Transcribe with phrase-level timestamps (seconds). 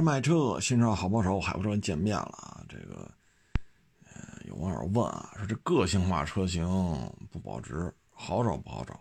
[0.00, 2.64] 卖车，新车好帮手，海博车见面了啊！
[2.66, 3.10] 这个，
[4.06, 6.66] 呃，有网友问啊，说这个性化车型
[7.30, 8.98] 不保值，好找不好找？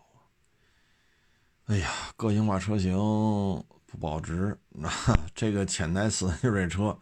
[1.68, 2.94] 哎呀，个性化车型
[3.86, 4.90] 不保值，那
[5.34, 6.98] 这个潜台词就是这车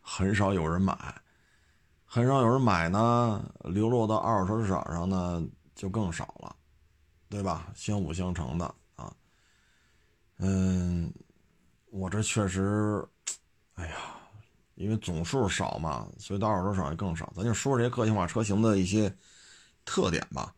[0.00, 0.96] 很少有人买，
[2.06, 5.44] 很少有人买呢，流落到二手车市场上呢
[5.74, 6.56] 就更少了，
[7.28, 7.70] 对吧？
[7.74, 9.14] 相辅相成的啊。
[10.38, 11.12] 嗯，
[11.90, 13.06] 我这确实。
[13.76, 13.96] 哎呀，
[14.74, 17.32] 因为总数少嘛，所以到二手车上也更少。
[17.34, 19.14] 咱就说这些个性化车型的一些
[19.84, 20.54] 特点吧。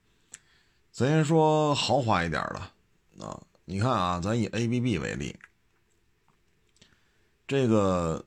[0.90, 5.36] 咱先说豪华一点的啊，你看啊，咱以 ABB 为例，
[7.46, 8.24] 这个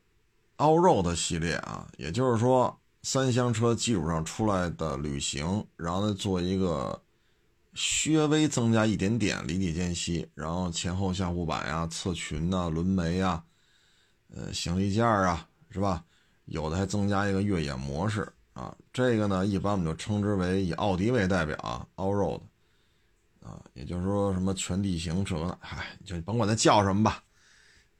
[0.57, 7.01] Allroad 系列啊，也就是说三厢车基础上出来的旅行，然后再做一个
[8.05, 13.43] 略微增加一点点离地间隙，然后前后下护板呀、侧裙呐、轮眉呀。
[14.35, 16.03] 呃，行李架啊，是吧？
[16.45, 18.75] 有的还增加一个越野模式啊。
[18.91, 22.41] 这个呢，一般我们就称之为以奥迪为代表啊，Allroad
[23.41, 27.23] 啊，也就是说什么全地形车，嗨，就甭管它叫什么吧，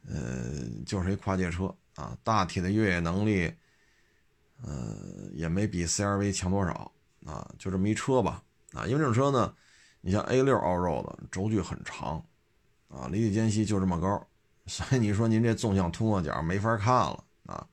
[0.07, 2.17] 呃，就是一跨界车啊。
[2.23, 3.53] 大体的越野能力，
[4.63, 4.95] 呃，
[5.33, 6.91] 也没比 CRV 强多少
[7.25, 8.43] 啊，就这么一车吧
[8.73, 8.85] 啊。
[8.85, 9.53] 因为这种车呢，
[10.01, 12.23] 你像 A6 Allroad 轴距很长
[12.89, 14.27] 啊，离地间隙就这么高。
[14.71, 17.67] 所以你说您这纵向通过角没法看了啊，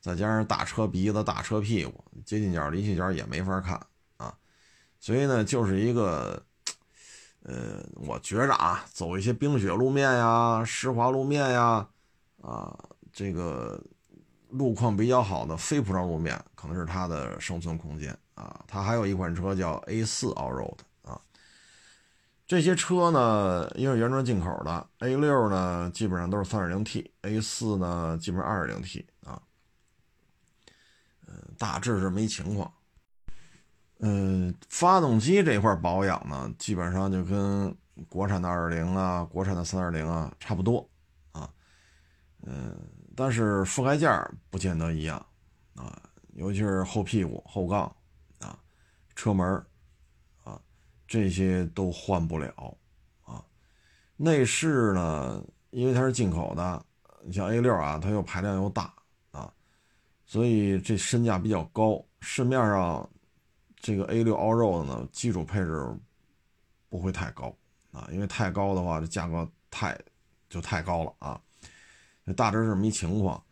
[0.00, 3.74] 再加上大车鼻子、大车屁股，接近角、离去角也没法看
[4.18, 4.32] 啊。
[5.00, 6.40] 所以呢，就是一个，
[7.42, 11.88] 呃，我觉着啊，走一些冰雪路面呀、湿滑路面呀，
[12.40, 12.72] 啊，
[13.12, 13.82] 这个
[14.50, 18.64] 路况比较好的非铺装路面，可能是它的生存空间啊。
[18.68, 20.76] 它还有一款车叫 A4 Allroad。
[22.52, 29.40] 这些车呢，因为原装进口的，A6 呢基本上都是 3.0T，A4 呢基本上 2.0T 啊，
[31.26, 32.70] 嗯大致这么一情况。
[34.00, 37.74] 嗯，发动机这块保养呢，基本上就跟
[38.10, 40.86] 国产的2.0啊、国产的3.0啊差不多
[41.32, 41.48] 啊，
[42.42, 42.76] 嗯，
[43.16, 44.10] 但是覆盖件
[44.50, 45.16] 不见得一样
[45.74, 45.98] 啊，
[46.34, 47.84] 尤其是后屁股、后杠
[48.40, 48.58] 啊、
[49.16, 49.64] 车门。
[51.12, 52.74] 这些都换不了
[53.22, 53.44] 啊，
[54.16, 56.82] 内饰呢，因为它是进口的，
[57.22, 58.94] 你像 A6 啊，它又排量又大
[59.30, 59.52] 啊，
[60.24, 62.02] 所以这身价比较高。
[62.20, 63.06] 市面上
[63.76, 65.86] 这个 A6 Allroad 呢，基础配置
[66.88, 67.54] 不会太高
[67.90, 69.94] 啊，因为太高的话，这价格太
[70.48, 71.38] 就太高了啊。
[72.34, 73.44] 大致是这么一情况。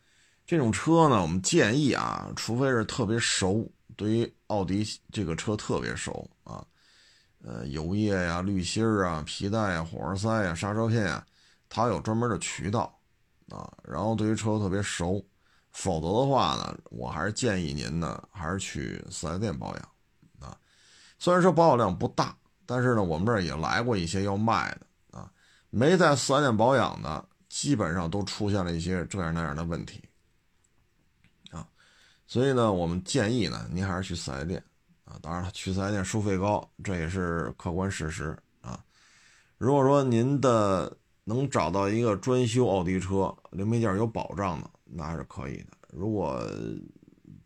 [0.47, 4.82] 这种车呢，我们建议啊，除非是特别熟，对于奥迪
[5.12, 6.27] 这个车特别熟。
[7.42, 11.26] 呃，油液呀、滤芯儿啊、皮带呀、火花塞呀、刹车片呀，
[11.70, 12.94] 它有专门的渠道
[13.48, 13.72] 啊。
[13.82, 15.24] 然后对于车特别熟，
[15.72, 19.88] 否则的话呢，我还是建议您呢，还是去四 S 店保养
[20.38, 20.54] 啊。
[21.18, 22.36] 虽然说保有量不大，
[22.66, 25.32] 但是呢，我们这儿也来过一些要卖的啊，
[25.70, 30.04] 没在四 S 店保养的，基本上都出现了一些这样那样的问题
[31.50, 31.66] 啊。
[32.26, 34.62] 所以呢，我们建议呢，您还是去四 S 店。
[35.10, 38.78] 啊，当然了，去四 S 店收费高，这也是客观事实啊。
[39.59, 45.76] 如果说您的能找到一个专修奥迪车零配件有保障的，那还是可以的。
[45.88, 46.41] 如果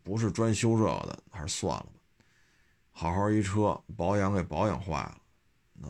[0.03, 1.99] 不是专修这个的，还是算了吧。
[2.91, 5.17] 好好一车保养给保养坏了，
[5.73, 5.87] 那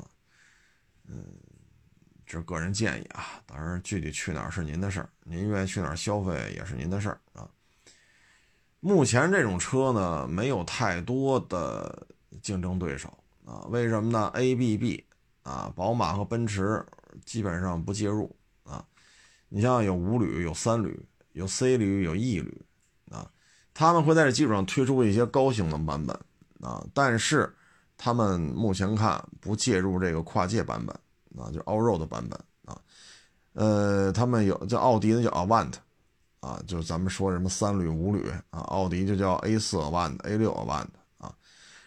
[1.10, 1.26] 嗯，
[2.26, 3.44] 这是个人建议啊。
[3.46, 7.50] 当然，具体去哪儿是您的事儿，您愿意去哪儿消费也是您的事儿啊。
[8.86, 12.06] 目前这种车呢，没有太多的
[12.40, 13.12] 竞争对手
[13.44, 13.66] 啊？
[13.70, 15.04] 为什么呢？ABB
[15.42, 16.86] 啊，宝马和奔驰
[17.26, 18.30] 基本上不介入
[18.64, 18.86] 啊。
[19.50, 22.62] 你像有五旅、有三旅、有 C 旅、有 E 旅
[23.10, 23.28] 啊，
[23.74, 26.16] 他们会在这基础上推出一些高性能版本
[26.62, 27.52] 啊，但是
[27.98, 30.96] 他们目前看不介入这个跨界版本
[31.44, 32.80] 啊，就 Allroad 版本啊。
[33.54, 35.74] 呃，他们有叫奥迪的叫 Avant。
[36.46, 40.86] 啊，就咱们说什么三旅五旅啊，奥迪就叫 A 四 Avant，A 六 Avant
[41.18, 41.34] 啊，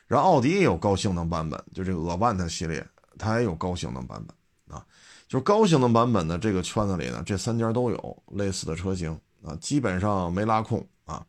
[0.08, 2.84] 然后奥迪也有高性能版本，就这个 Avant 系列，
[3.16, 4.84] 它也有高性能版本啊，
[5.28, 11.24] 就高性能版本的这个圈子里呢，这三家都有类似的车型啊，基本上没拉空啊，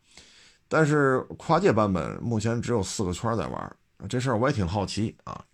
[0.68, 3.76] 但是跨界版本目前只有四个圈在玩，
[4.10, 5.46] 这事儿我也挺好奇啊，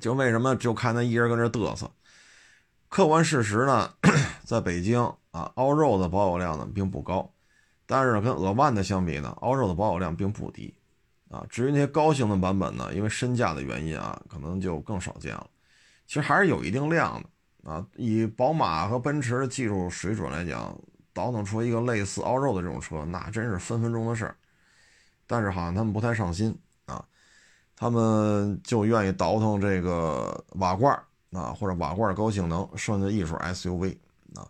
[0.00, 1.90] 就为什么就看他一人跟这嘚瑟？
[2.88, 3.92] 客观事实呢，
[4.44, 5.00] 在北京
[5.30, 7.30] 啊，Allroad 的保有量呢并不高，
[7.86, 10.74] 但是，跟 Avant 相比呢，Allroad 的保有量并不低，
[11.30, 15.46] 啊，至于那些高性能版本呢，因为身价的原因啊，可能就更少见了。
[16.06, 20.74] 其实还是有一定量的啊，以宝马和奔驰的技术水准来讲，
[21.12, 24.34] 倒腾出一个类似 Allroad 的这种车，那真是分分钟的事儿。
[25.26, 27.04] 但是好像他们不太上心啊，
[27.76, 30.98] 他们就愿意倒腾这个瓦罐
[31.32, 33.96] 啊，或者瓦罐高性能，剩下艺术 SUV
[34.34, 34.46] 啊，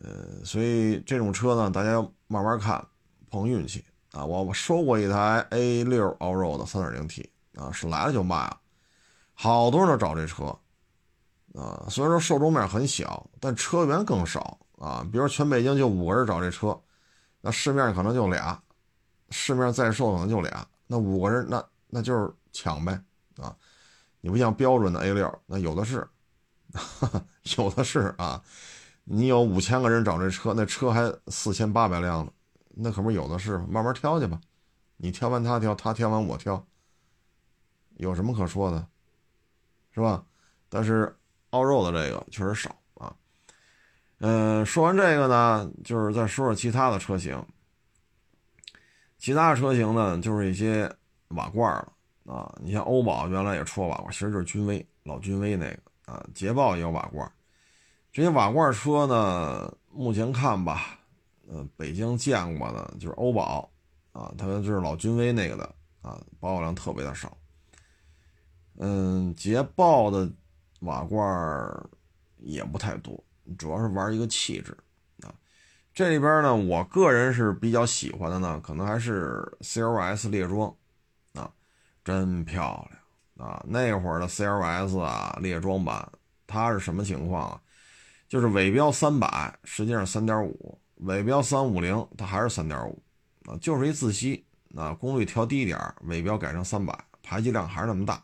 [0.00, 2.84] 呃，所以这种车呢，大家慢慢看，
[3.30, 4.24] 碰运气啊。
[4.24, 7.26] 我收过一台 A6 Allroad 3.0T
[7.56, 8.60] 啊，是来了就卖了，
[9.34, 10.46] 好多人都找这车
[11.54, 11.86] 啊。
[11.88, 15.06] 虽然说受众面很小，但车源更少啊。
[15.12, 16.78] 比如全北京就五个人找这车，
[17.40, 18.60] 那市面可能就俩。
[19.30, 22.92] 市面在售可能就俩，那五个人那那就是抢呗
[23.36, 23.56] 啊！
[24.24, 26.08] 你不像标准的 A 六，那有的是，
[27.58, 28.42] 有的是啊！
[29.04, 32.32] 你有五千个人找这车，那车还四千八百辆呢，
[32.70, 34.40] 那可不是有的是，慢慢挑去吧。
[34.96, 36.66] 你挑完他挑，他挑完我挑，
[37.98, 38.86] 有什么可说的，
[39.92, 40.24] 是吧？
[40.70, 41.14] 但是
[41.50, 43.14] 傲肉的这个确实少啊。
[44.20, 47.44] 嗯，说完这个呢，就是再说说其他的车型。
[49.18, 50.90] 其他的车型呢，就是一些
[51.28, 51.92] 瓦罐了
[52.26, 52.54] 啊。
[52.62, 56.24] 你像欧宝原来也出过瓦罐，其实就是君威老君威那个啊。
[56.34, 57.30] 捷豹也有瓦罐，
[58.12, 60.98] 这些瓦罐车呢，目前看吧，
[61.48, 63.70] 呃，北京见过的就是欧宝
[64.12, 67.36] 啊，它就是老君威那个的啊，保有量特别的少。
[68.76, 70.30] 嗯，捷豹的
[70.80, 71.22] 瓦罐
[72.38, 73.22] 也不太多，
[73.56, 74.76] 主要是玩一个气质
[75.22, 75.32] 啊。
[75.92, 80.74] 这里边呢，我个人是比较喜欢的呢，可能还是 CLS 列装，
[82.04, 82.86] 真漂
[83.36, 83.64] 亮啊！
[83.66, 86.06] 那会儿的 CLS 啊，猎装版，
[86.46, 87.60] 它是什么情况啊？
[88.28, 93.02] 就是尾标三百，实际上三点五；尾标三五零，它还是三点五，
[93.46, 94.44] 啊，就是一自吸，
[94.76, 98.22] 啊，功率调低点尾标改成三百，排气量还是那么大。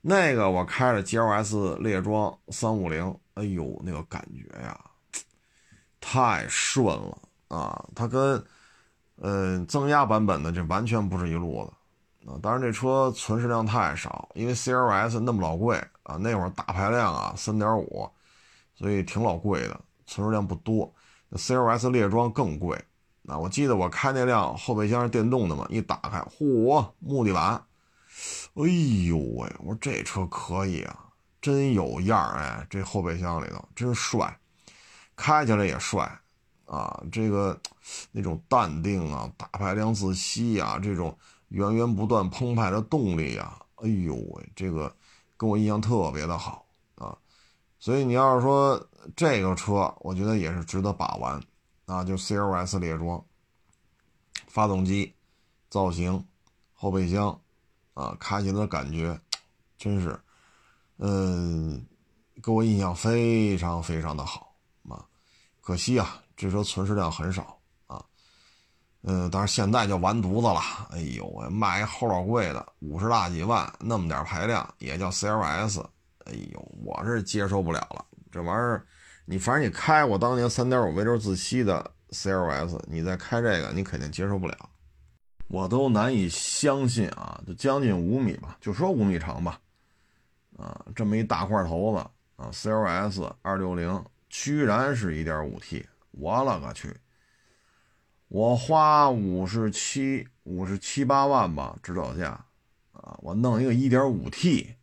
[0.00, 4.78] 那个我开着 GLS 猎装三五零，哎呦，那个感觉呀！
[6.00, 7.18] 太顺了
[7.48, 7.84] 啊！
[7.94, 8.44] 它跟，
[9.16, 11.72] 呃，增压版本的这完全不是一路子
[12.26, 12.36] 啊。
[12.42, 18.08] 当然，这车存世量太少，因为 CLS 那么老贵啊，那会儿大排量啊，三点五，
[18.74, 20.92] 所以挺老贵的，存世量不多。
[21.28, 22.76] 那 CLS 列装更贵
[23.26, 23.36] 啊！
[23.36, 27.60] 我记得我开那辆后备箱是电动的嘛，一打开，嚯，木地板，
[28.54, 28.62] 哎
[29.08, 29.52] 呦喂！
[29.58, 31.06] 我说这车可以啊，
[31.40, 34.38] 真有样哎，这后备箱里头真帅。
[35.16, 36.20] 开起来也帅，
[36.66, 37.58] 啊，这个
[38.12, 41.16] 那种淡定啊，大排量自吸啊，这种
[41.48, 44.94] 源源不断澎湃的动力啊，哎呦喂，这个
[45.38, 46.66] 给我印象特别的好
[46.96, 47.16] 啊。
[47.78, 51.40] 所以你要是说这个车，我觉得也是值得把玩
[51.86, 53.24] 啊，就 CLS 列装，
[54.48, 55.14] 发动机、
[55.68, 56.26] 造型、
[56.72, 57.38] 后备箱
[57.94, 59.18] 啊，开起来的感觉
[59.78, 60.18] 真是，
[60.98, 61.86] 嗯，
[62.42, 64.54] 给我印象非常非常的好
[64.88, 65.06] 啊。
[65.60, 67.55] 可惜啊，这车存世量很少，
[69.02, 70.60] 嗯，但是现在就完犊子了。
[70.90, 75.82] 哎呦喂，卖一后老贵的，五十大几万，那么点排量也叫 CLS，
[76.24, 78.04] 哎呦，我是接受不了了。
[78.30, 78.86] 这玩意儿，
[79.24, 84.56] 你反正你开过当年三点五 V 六自吸的 CLS，你再开这个，你肯定接受不了。
[85.48, 89.60] 我都难以相信啊，就将近五米吧，就说五米长吧，
[90.58, 91.98] 啊，这么一大块头子
[92.36, 94.04] 啊，CLS 二六零。
[94.28, 96.94] 居然是一点五 T，我勒个去！
[98.28, 102.44] 我花五十七、五十七八万吧，指导价
[102.92, 104.74] 啊，我弄一个 1.5T，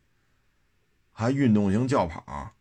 [1.12, 2.52] 还运动型轿跑，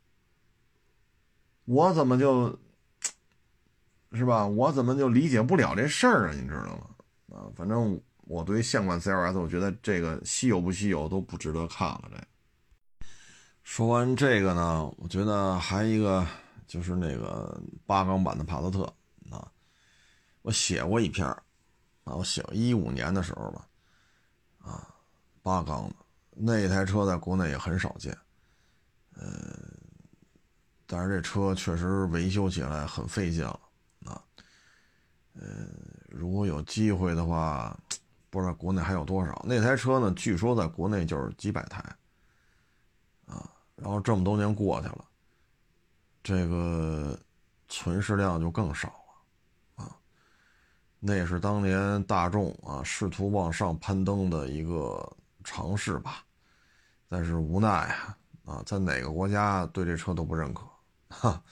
[1.66, 2.60] 我怎么就，
[4.12, 4.46] 是吧？
[4.46, 6.34] 我怎么就理解不了这事儿啊？
[6.34, 7.38] 你知道吗？
[7.38, 12.10] 啊，反正我对现款 CLS，我觉得这个稀有不稀有都不值得看了。
[12.12, 12.18] 这
[13.64, 16.26] 说完这个呢，我觉得还一个。
[16.66, 18.82] 就是那个八缸版的帕萨特
[19.30, 19.48] 啊，
[20.44, 23.68] 我写过一篇啊，我写一五年的时候吧，
[24.60, 24.88] 啊，
[25.42, 25.96] 八缸的
[26.32, 28.16] 那台车在国内也很少见，
[29.16, 29.26] 呃，
[30.86, 33.60] 但是这车确实维修起来很费劲了
[34.06, 34.22] 啊，
[35.34, 35.66] 呃，
[36.10, 37.78] 如果有机会的话，
[38.30, 40.12] 不知道国内还有多少那台车呢？
[40.12, 41.80] 据说在国内就是几百台，
[43.26, 45.06] 啊，然后这么多年过去了。
[46.22, 47.20] 这个
[47.68, 49.03] 存世量就更少，
[51.06, 55.06] 那也是当年大众啊试图往上攀登的一个
[55.44, 56.24] 尝试吧，
[57.10, 60.64] 但是无奈啊，啊，在哪个国家对这车都不认可，
[61.10, 61.44] 哈，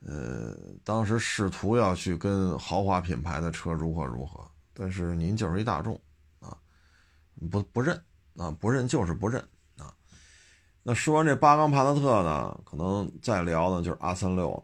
[0.00, 0.54] 呃，
[0.84, 5.98] 当时试图要去跟豪华品牌的车如何如何，但是您就是一大众，
[6.40, 6.54] 啊，
[7.50, 7.98] 不不认，
[8.36, 9.40] 啊，不认就是不认
[9.78, 9.90] 啊。
[10.82, 14.62] 那说完这八缸帕萨特呢，可能再聊的就是阿三六了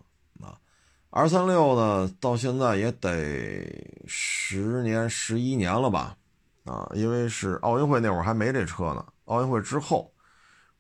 [1.15, 1.29] 二。
[1.29, 6.17] 三六呢，到现在也得十年、十一年了吧？
[6.65, 10.11] 啊，因为是奥运会那会儿还没这车呢，奥运会之后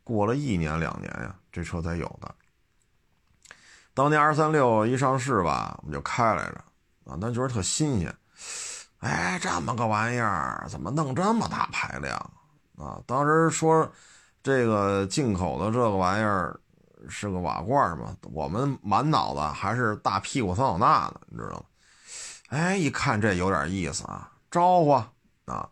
[0.03, 2.35] 过了一年两年呀，这车才有的。
[3.93, 6.65] 当年 R 三六一上市吧，我们就开来着，
[7.05, 8.15] 啊，那觉得特新鲜。
[9.01, 12.17] 哎，这么个玩意儿，怎么弄这么大排量
[12.79, 13.03] 啊？
[13.07, 13.91] 当时说
[14.43, 16.59] 这个进口的这个玩意儿
[17.09, 21.65] 是个瓦罐嘛，我们满脑子还是大屁股桑塔纳呢，你知道吗？
[22.49, 25.69] 哎，一看这有点意思啊，招呼啊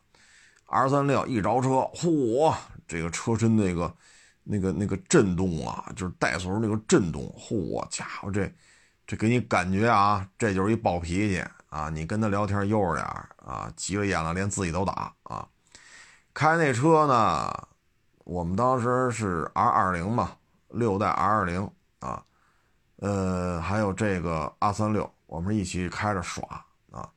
[0.67, 2.55] ，R 三六一着车，嚯，
[2.87, 3.95] 这个车身那个
[4.45, 8.53] 那个那个震动啊，就是怠速时那个震动，嚯家伙，这
[9.07, 11.45] 这给你感觉啊，这就是一暴脾气。
[11.71, 13.07] 啊，你跟他聊天悠着点
[13.47, 15.47] 啊，急了眼了，连自己都打啊。
[16.35, 17.49] 开那车呢，
[18.25, 20.33] 我们当时是 R 二零嘛，
[20.71, 22.23] 六代 R 二零啊，
[22.97, 27.09] 呃，还有这个 R 三六，我们一起开着耍啊。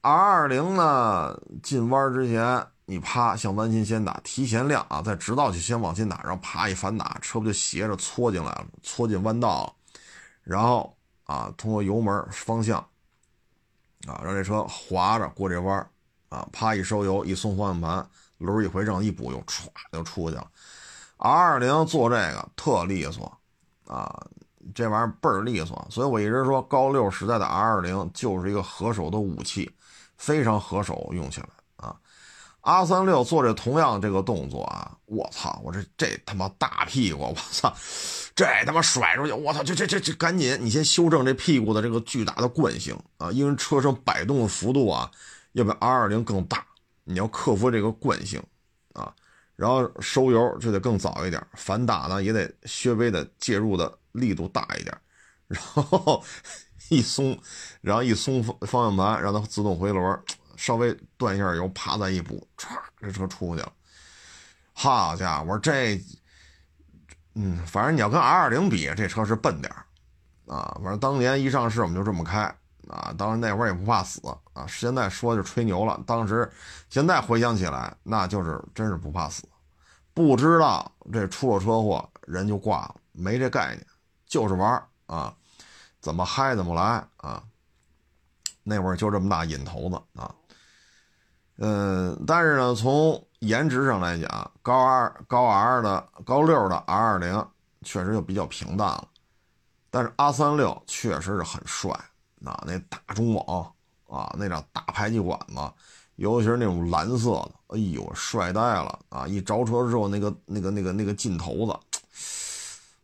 [0.00, 9.72] R 二零呢，进弯之前，你啪向弯心先打，提前亮啊，在直道就先往前打，然后啪一反打，车不就斜着搓进来了，搓进弯道了，
[10.42, 12.84] 然后啊，通过油门方向。
[14.08, 15.90] 啊，让这车滑着过这弯
[16.30, 18.08] 啊，啪一收油，一松方向盘，
[18.38, 20.50] 轮一回正，一补油，歘就出去了。
[21.22, 23.30] R 二零做这个特利索，
[23.86, 24.26] 啊，
[24.74, 29.70] 这玩意儿倍儿利索，所以我一直说高六时代的 R 二零就是一个合手的武器，
[30.16, 31.48] 非常合手用起来。
[31.76, 31.94] 啊。
[32.62, 35.60] R 三六做这同样这个动作啊，我操！
[35.64, 37.74] 我这这他妈大屁股，我操！
[38.34, 39.62] 这他妈甩出去，我操！
[39.62, 45.10] 这这这这赶紧，你先修正这屁股的这个巨大的惯性啊，因为车身摆动的幅度啊
[45.52, 46.64] 要比 R 二零更大，
[47.04, 48.42] 你要克服这个惯性
[48.92, 49.10] 啊。
[49.60, 54.98] 然后收油就得更早一点，反打呢也得稍微的介入的力度大一点，
[55.46, 56.24] 然后
[56.88, 57.38] 一松，
[57.82, 60.18] 然后一松方方向盘，让它自动回轮。
[60.56, 62.68] 稍微断一下油，啪再一补，唰，
[63.00, 63.72] 这车出去了。
[64.74, 65.98] 好家伙，我说这，
[67.34, 69.74] 嗯，反正你要跟 R 二零比，这车是笨点
[70.46, 70.78] 啊。
[70.82, 72.54] 反正当年一上市我们就这么开
[72.90, 74.20] 啊，当时那会儿也不怕死
[74.52, 74.66] 啊。
[74.66, 76.50] 现在说就吹牛了，当时
[76.88, 79.48] 现在回想起来，那就是真是不怕死。
[80.12, 83.86] 不知道这出了车祸人就挂了，没这概念，
[84.26, 85.34] 就是玩啊，
[86.00, 87.42] 怎么嗨怎么来啊。
[88.62, 90.34] 那会儿就这么大瘾头子啊。
[91.56, 97.46] 嗯，但是呢，从颜值上来讲，高二高 R 的高六的 R 二零
[97.82, 99.08] 确实就比较平淡了，
[99.90, 101.92] 但是 R 三六确实是很帅，
[102.44, 103.72] 啊，那大中网
[104.06, 105.72] 啊，那张大排气管子，
[106.16, 109.26] 尤其是那种蓝色的，哎呦，帅呆了啊！
[109.26, 111.72] 一着车之后，那个那个那个那个劲头子，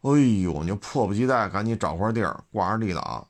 [0.03, 0.11] 哎
[0.43, 3.27] 呦，你就迫不及待赶紧找块地儿挂上 D 档，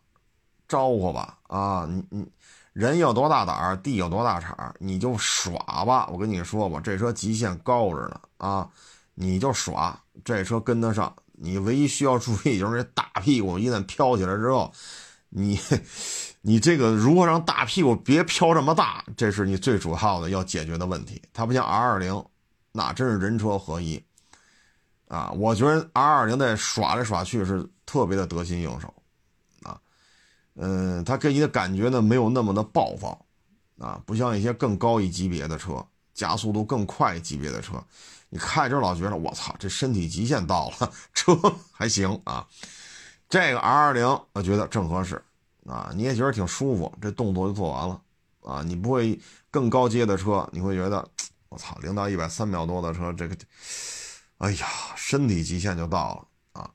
[0.69, 2.27] 招呼吧啊，你你。
[2.73, 6.07] 人有多大胆儿，地有多大产儿，你就耍吧。
[6.13, 8.69] 我跟你说吧，这车极限高着呢啊，
[9.15, 11.11] 你就耍，这车跟得上。
[11.39, 14.71] 你唯一需要注意就是这大屁股一旦飘起来之后，
[15.29, 15.59] 你
[16.41, 21.21] 你这个如何让大屁股别飘这么大，这是你最主要的要解决的问题。
[21.33, 22.25] 它不像 R 二零，
[22.73, 24.03] 那真是人车合一
[25.09, 25.31] 啊。
[25.33, 28.95] 我觉得 R 二零在耍来耍去是特别的得心应手
[29.63, 29.79] 啊。
[30.55, 33.19] 嗯，它给你的感觉呢，没有那么的暴放，
[33.79, 37.83] 啊，不像一些更高一级别的车，加速度更快级别的车，
[38.31, 41.37] 你开着老觉得我操，这身体极限到了， 车
[41.73, 42.47] 还行啊。
[43.29, 45.23] 这个 R 二零我觉得正合适，
[45.67, 48.01] 啊，你也觉得挺舒服，这动作就做完了，
[48.43, 51.07] 啊，你不会更高阶的车，你会觉得
[51.49, 53.37] 我操，零到一百三秒多的车，这个，
[54.39, 54.67] 哎呀，
[54.97, 56.71] 身体极限就到了啊，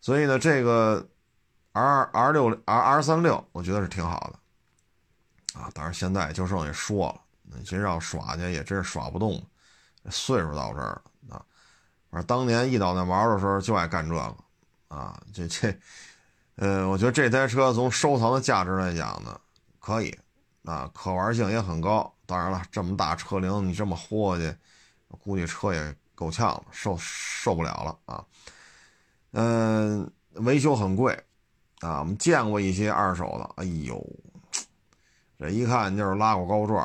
[0.00, 1.08] 所以呢，这个。
[1.72, 9.40] R R 六 R R 三六，我觉得是挺好的，啊，当然现在就剩下说了，那真要耍去也真是耍不动，
[10.10, 11.44] 岁数到这儿了啊。
[12.10, 14.36] 反正当年一倒那毛的时候就爱干这个，
[14.88, 15.74] 啊，这这，
[16.56, 19.40] 呃，我觉得这台车从收藏的价值来讲呢，
[19.78, 20.14] 可以，
[20.64, 22.12] 啊，可玩性也很高。
[22.26, 24.54] 当然了，这么大车龄你这么豁去，
[25.22, 28.24] 估计车也够呛了，受受不了了啊。
[29.32, 31.18] 嗯，维修很贵。
[31.80, 34.04] 啊，我们见过一些二手的，哎呦，
[35.38, 36.82] 这一看就是拉过高转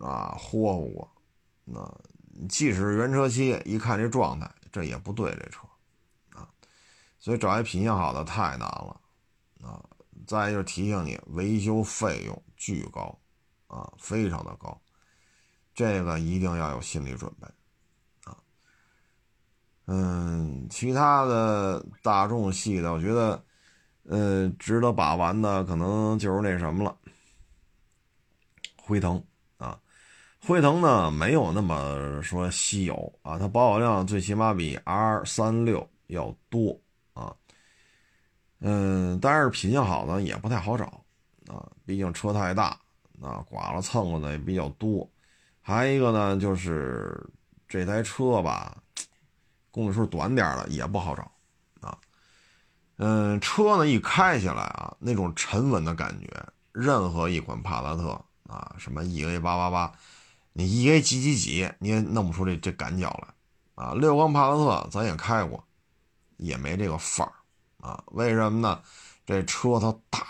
[0.00, 1.10] 啊，霍霍过。
[1.64, 1.80] 那
[2.46, 5.60] 即使原车漆，一看这状态，这也不对这车，
[7.28, 8.98] 所以找一品相好的太难了，
[9.62, 9.84] 啊。
[10.26, 13.14] 再就是提醒你，维修费用巨高，
[13.66, 14.80] 啊，非常的高，
[15.74, 17.46] 这个一定要有心理准备，
[18.24, 18.34] 啊。
[19.84, 23.44] 嗯，其他的大众系的，我觉得。
[24.10, 26.96] 呃，值得把玩的可能就是那什么了，
[28.74, 29.22] 辉腾
[29.58, 29.78] 啊，
[30.40, 36.80] 辉腾呢没有那么说稀有啊，它保有量最起码比 R 三六要多，
[38.60, 40.84] 嗯，但是品相好的也不太好找
[41.46, 42.78] 啊，毕竟车太大，
[43.20, 45.08] 啊，剐了蹭了的也比较多，
[45.62, 47.24] 还有一个呢就是
[47.68, 48.76] 这台车吧，
[49.70, 51.22] 公里数短点的也不好找。
[51.80, 51.96] 啊
[52.96, 56.28] 嗯，车呢一开起来啊，那种沉稳的感觉，
[56.72, 59.92] 任何一款帕萨特啊，什么 E A 八八八，
[60.52, 63.94] 你 E A 几几几，你也弄不出这这感觉来啊。
[63.94, 65.62] 六缸帕萨特咱也开过，
[66.38, 67.32] 也没这个范儿
[67.80, 68.02] 啊。
[68.12, 68.80] 为什么呢？
[69.26, 70.26] 这车它大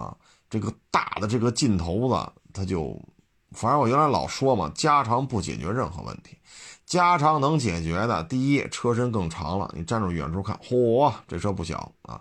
[0.00, 0.16] 啊，
[0.50, 3.00] 这个大的这个劲头子，它就，
[3.52, 6.36] 反正我原来老说嘛，加长不解决任何问题。
[6.84, 12.20] 加长能解决的，第一，车身更长了，你站住远处看，嚯，这车不小啊。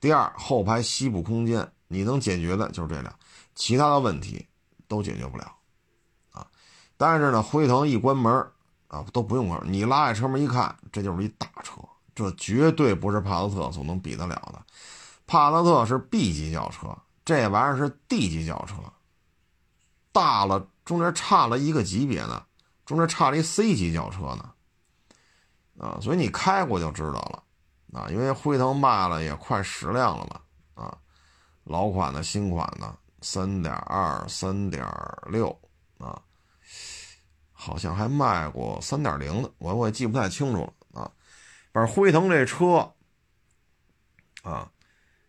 [0.00, 3.12] 第二，后排膝部空间，你能解决的就是这俩，
[3.54, 4.46] 其他的问题
[4.86, 5.52] 都解决不了
[6.30, 6.46] 啊。
[6.96, 8.32] 但是呢，辉腾一关门
[8.86, 11.82] 啊，都不用关，你拉开车门一看，这就是一大车，
[12.14, 14.62] 这绝对不是帕萨特所能比得了的。
[15.26, 18.76] 帕萨特是 B 级轿车，这玩意儿是 D 级轿车，
[20.12, 22.44] 大了，中间差了一个级别呢。
[22.86, 24.52] 中间差了一 C 级轿车呢，
[25.78, 27.42] 啊，所以你开过就知道了，
[27.98, 30.42] 啊，因为辉腾卖了也快十辆了吧，
[30.74, 30.98] 啊，
[31.64, 34.86] 老款的、新款的，三点二、三点
[35.28, 35.48] 六，
[35.96, 36.20] 啊，
[37.54, 40.72] 好像还卖过三点零的，我我也记不太清楚了，
[41.74, 42.90] 反正辉腾这车，
[44.42, 44.72] 啊，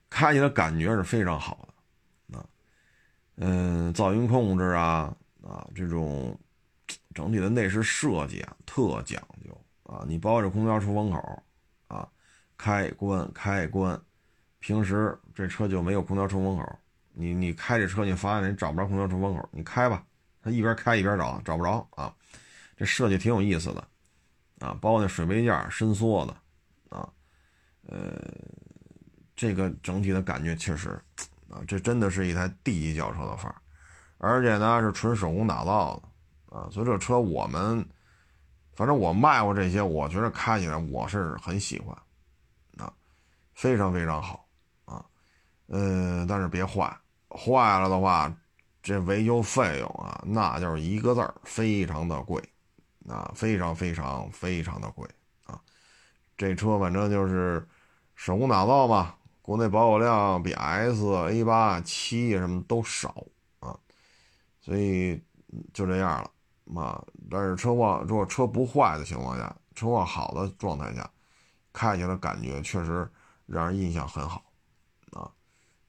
[0.10, 1.68] 开起来感觉是非常好
[2.30, 2.46] 的，啊，
[3.36, 6.40] 嗯，噪音控制啊，啊，这种。
[7.16, 10.04] 整体的内饰设计啊，特讲究啊！
[10.06, 11.44] 你包括这空调出风口
[11.88, 12.06] 啊，
[12.58, 13.98] 开关开关，
[14.60, 16.80] 平时这车就没有空调出风口。
[17.14, 20.06] 你你开这车，你发现你找不着空调出风口，你开吧，
[20.42, 22.14] 它一边开一边找，找不着啊。
[22.76, 23.88] 这设计挺有意思的
[24.60, 26.36] 啊，包括那水杯架伸缩的
[26.90, 27.08] 啊，
[27.88, 28.20] 呃，
[29.36, 30.90] 这个整体的感觉确实
[31.50, 33.56] 啊，这真的是一台 D 级轿车的范儿，
[34.18, 36.10] 而且呢是纯手工打造的。
[36.56, 37.86] 啊，所以这车我们，
[38.76, 41.94] 反正我卖过这些，我觉得开起来我是很喜欢，
[42.78, 42.94] 啊，
[43.54, 44.48] 非常非常好，
[44.86, 45.06] 啊，
[45.68, 48.34] 呃，但是别坏，坏了的话，
[48.82, 52.42] 这维修费用啊，那就是一个字儿，非常的贵，
[53.06, 55.06] 啊，非常非常非常的贵，
[56.38, 57.68] 这车反正就是
[58.16, 63.26] 手工打造吧，国内保有量比 S、A 八、七什么都少，
[63.60, 63.78] 啊，
[64.60, 65.22] 所以
[65.74, 66.32] 就这样了。
[66.66, 71.08] 嘛，但是车况如果车不坏的情况下，车况好的状态下，
[71.72, 73.08] 开起来感觉确实
[73.46, 74.44] 让人印象很好，
[75.12, 75.30] 啊，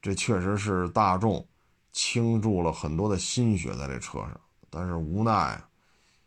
[0.01, 1.43] 这确实是大众
[1.91, 4.39] 倾注了很多的心血在这车上。
[4.69, 5.59] 但是无奈，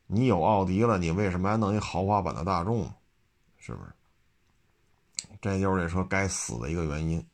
[0.08, 2.92] 你有奥迪了，你为什么还弄一豪华版的大众？
[3.56, 3.92] 是不是？
[5.40, 7.24] 这就是这车该死的一个原因，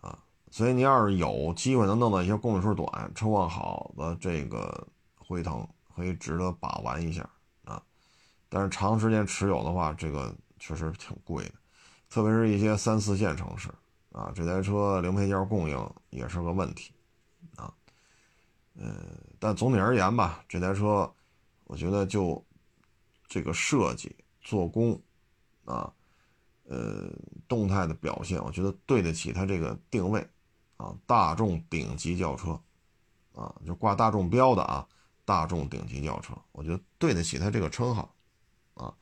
[0.00, 0.18] 啊，
[0.50, 5.66] 所以你要是有机会能弄到一些公里数短、车况好的这个辉腾。
[5.96, 7.26] 可以值得把玩一下
[7.64, 7.82] 啊，
[8.50, 11.54] 但是长时间持有的话，这个确实挺贵的，
[12.10, 13.70] 特别是一些三四线城市
[14.12, 16.92] 啊，这台车零配件供应也是个问题
[17.56, 17.72] 啊。
[18.74, 18.94] 嗯，
[19.38, 21.10] 但总体而言吧，这台车
[21.64, 22.44] 我觉得就
[23.26, 25.00] 这个设计、做工
[25.64, 25.90] 啊，
[26.68, 27.10] 呃，
[27.48, 30.26] 动态的表现，我觉得对得起它这个定位
[30.76, 32.60] 啊，大众顶级轿车
[33.34, 34.86] 啊，就挂大众标的啊。
[35.24, 38.14] 大众顶级轿车，我觉得对得起它这个称号，
[38.74, 38.94] 啊，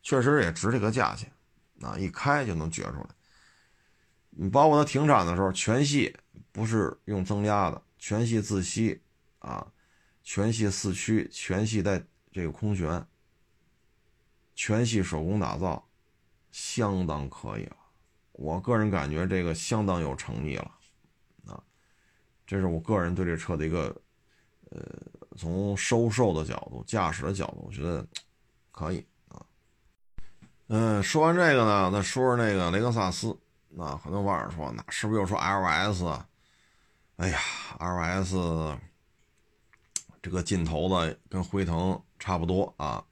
[0.00, 1.32] 确实也值这个价钱，
[1.80, 3.08] 啊，一开就能觉出来。
[4.30, 6.16] 你包括它停产的时候，全系
[6.52, 9.02] 不是用增压的，全系自吸，
[9.40, 9.66] 啊，
[10.22, 13.04] 全系四驱，全系带这个空悬，
[14.54, 15.88] 全系手工打造，
[16.52, 17.76] 相当可以了。
[18.30, 20.70] 我个人感觉这个相当有诚意了，
[21.46, 21.60] 啊，
[22.46, 24.00] 这是我个人对这车的一个，
[24.70, 24.80] 呃。
[25.34, 28.06] 从收售的角度、驾驶的角度，我觉得
[28.70, 29.40] 可以啊。
[30.66, 33.34] 嗯，说完这个呢，再说说那个雷克萨斯。
[33.70, 36.04] 那很多网友说，那是不是又说 LS？
[37.16, 37.40] 哎呀
[37.78, 38.78] ，LS
[40.20, 43.02] 这个劲头子跟辉腾差不多啊。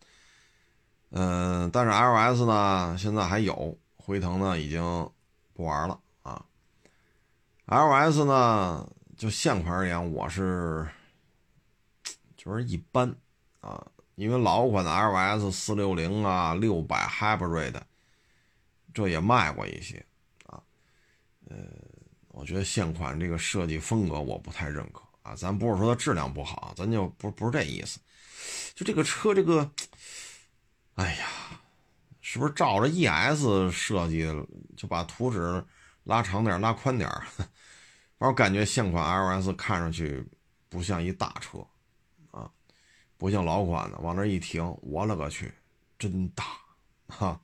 [1.10, 4.82] 嗯，但是 LS 呢，现在还有，辉腾呢已经
[5.52, 6.44] 不玩了啊。
[7.66, 10.88] LS 呢，就现款而言，我是。
[12.42, 13.14] 就是一般，
[13.60, 17.74] 啊，因为老款的 LS 四六零啊、六百 Hybrid，
[18.94, 20.02] 这也卖过一些，
[20.46, 20.58] 啊，
[21.50, 21.56] 呃，
[22.28, 25.34] 我觉得现款这个设计风格我不太认可啊。
[25.36, 28.00] 咱不是说它质量不好，咱就不不是这意思。
[28.74, 29.70] 就这个车，这个，
[31.00, 31.26] 哎呀，
[32.20, 34.26] 是不是照着 ES 设计，
[34.76, 35.64] 就把图纸
[36.04, 37.08] 拉长点、拉宽点？
[38.18, 40.22] 反正感觉现款 LS 看上去
[40.68, 41.66] 不像一大车
[42.32, 42.50] 啊，
[43.16, 45.50] 不像老款的，往那一停，我勒个去，
[45.98, 46.44] 真大
[47.08, 47.40] 哈！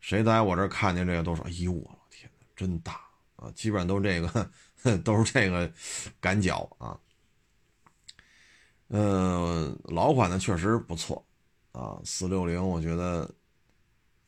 [0.00, 3.00] 谁在我这看见这个都说：“哎呦，我天哪，真大
[3.36, 5.72] 啊！”基本上都是这个， 都是这个
[6.20, 7.00] 感脚啊。
[8.88, 11.24] 嗯，老款的确实不错
[11.72, 13.30] 啊，四六零我觉得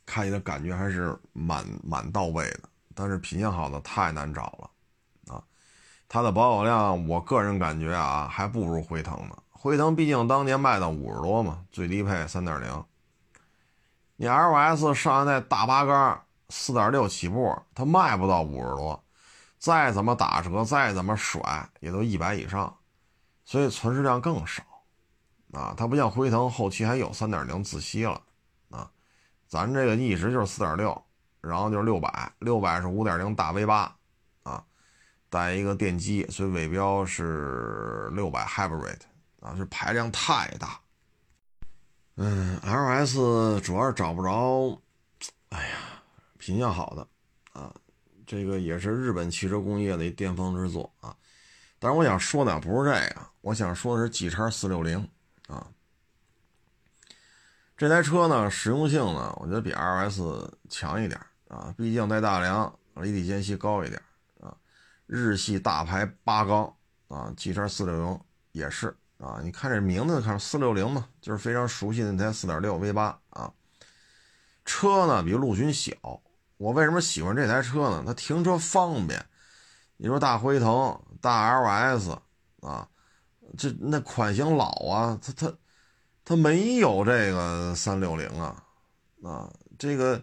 [0.06, 2.60] 看起来感觉还是蛮蛮到位的，
[2.94, 5.42] 但是品相好的太难找了啊。
[6.08, 9.36] 它的保有量，我个人感觉啊，还不如辉腾呢。
[9.50, 12.84] 辉腾毕竟当年卖到五十多嘛，最低配三点零。
[14.16, 19.02] 你 LS 上一代大八缸四点六起步，它卖不到五十多，
[19.58, 22.76] 再怎么打折，再怎么甩，也都一百以上，
[23.44, 24.62] 所以存世量更少
[25.52, 25.74] 啊。
[25.76, 28.20] 它不像辉腾后期还有三点零自吸了
[28.70, 28.90] 啊，
[29.48, 31.00] 咱这个一直就是四点六，
[31.40, 33.94] 然后就是六百，六百是五点零大 V 八。
[34.42, 34.62] 啊
[35.30, 38.98] 带一个电机，所以尾标是六百 Hybrid
[39.40, 40.78] 啊，这排量太大。
[42.16, 44.78] 嗯，LS 主要是找不着，
[45.48, 45.76] 哎呀，
[46.36, 47.08] 品相好的
[47.58, 47.74] 啊，
[48.26, 51.16] 这个也是日本汽车工业的一巅峰之作啊。
[51.78, 55.08] 但是我想说的不是这个，我想说的是 G 叉四六零
[55.48, 55.66] 啊，
[57.76, 64.00] 这台车呢实用性呢，我觉得比 LS 强一点啊，毕竟带大梁，离地间隙高一点
[64.40, 64.56] 啊。
[65.06, 66.74] 日系大排八缸
[67.08, 68.20] 啊，G 叉四六零
[68.52, 73.52] 也是啊，你看这名字，看四六零嘛，就是非常熟悉的那台四点六 V 八啊。
[74.64, 75.92] 车呢比陆巡小，
[76.56, 78.04] 我为什么喜欢这台车呢？
[78.06, 79.26] 它停车方便。
[79.96, 82.10] 你说大辉腾、大 LS
[82.60, 82.88] 啊，
[83.56, 85.54] 这那款型老啊，它它
[86.24, 88.64] 它没有这个三六零啊
[89.22, 90.22] 啊，这个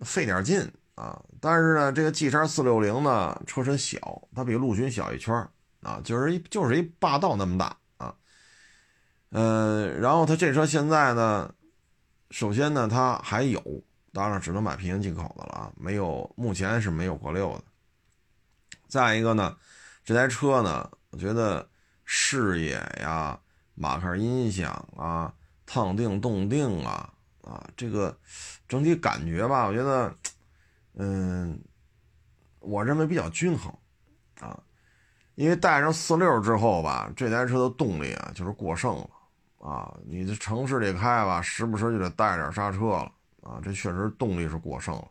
[0.00, 0.70] 费点劲。
[0.96, 3.98] 啊，但是呢，这个 G 叉四六零呢，车身小，
[4.34, 5.46] 它比陆巡小一圈
[5.82, 8.14] 啊，就是一就是一霸道那么大啊，
[9.28, 11.54] 呃，然后它这车现在呢，
[12.30, 13.62] 首先呢，它还有，
[14.14, 17.64] 当然只能买平行进口的了啊，没有，目前是没有国六的。
[18.88, 19.54] 再一个呢，
[20.02, 21.68] 这台车呢，我觉得
[22.06, 23.38] 视野呀、
[23.74, 25.30] 马克音响啊、
[25.66, 28.16] 烫定动定啊啊，这个
[28.66, 30.10] 整体感觉吧，我觉得。
[30.98, 31.60] 嗯，
[32.60, 33.70] 我认为比较均衡，
[34.40, 34.58] 啊，
[35.34, 39.10] 因为带上四六之后吧，这台车的动力啊就是过剩了，
[39.58, 45.06] 啊，你这城市里开吧，时不时就得带点刹车了，啊，这确实动力是过剩了。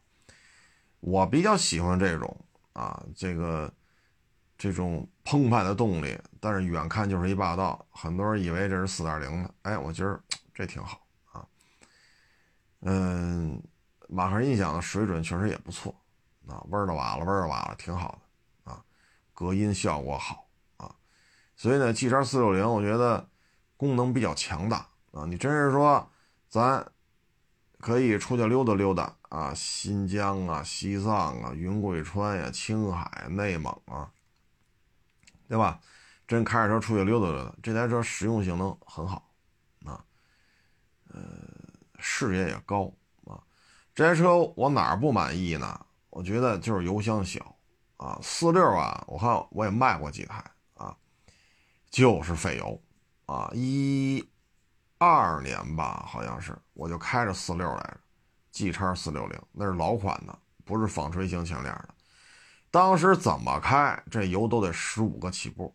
[1.02, 2.36] 我比较喜欢这种
[2.74, 3.72] 啊，这个
[4.58, 10.20] 这种澎湃的动力，但是远看就是一霸道，很多人以为这是四点零的，哎，我觉得
[10.54, 11.46] 这挺好啊，
[12.82, 13.62] 嗯。
[14.08, 15.94] 马克音响的水准确实也不错，
[16.48, 18.22] 啊，味儿的瓦了，味儿的瓦了，挺好
[18.64, 18.80] 的，啊，
[19.34, 20.96] 隔音效果好，啊，
[21.56, 23.28] 所以呢，G 叉四六零我觉得
[23.76, 26.08] 功能比较强大，啊，你真是说
[26.48, 26.86] 咱
[27.80, 34.12] 可以出去溜达溜达啊，新疆啊、西藏啊、云贵川呀、青海、内蒙啊，
[35.48, 35.80] 对吧？
[36.28, 39.30] 真开着车出去溜达溜达，这台车实用性能很好，
[39.86, 40.04] 啊，
[41.10, 41.22] 呃，
[42.00, 42.92] 视野也高
[43.26, 43.38] 啊。
[43.94, 45.86] 这台车我哪儿不满意呢？
[46.10, 47.56] 我觉得就是油箱小
[47.98, 50.98] 啊，四六啊，我看我也卖过几台啊，
[51.92, 52.82] 就是费油
[53.28, 53.52] 啊。
[53.54, 54.28] 一
[54.98, 57.98] 二年吧，好像是我就开着四六来着
[58.52, 61.95] ，G 叉四六零，那是老款的，不是纺锤型前脸的。
[62.76, 65.74] 当时怎么开这油都得十五个起步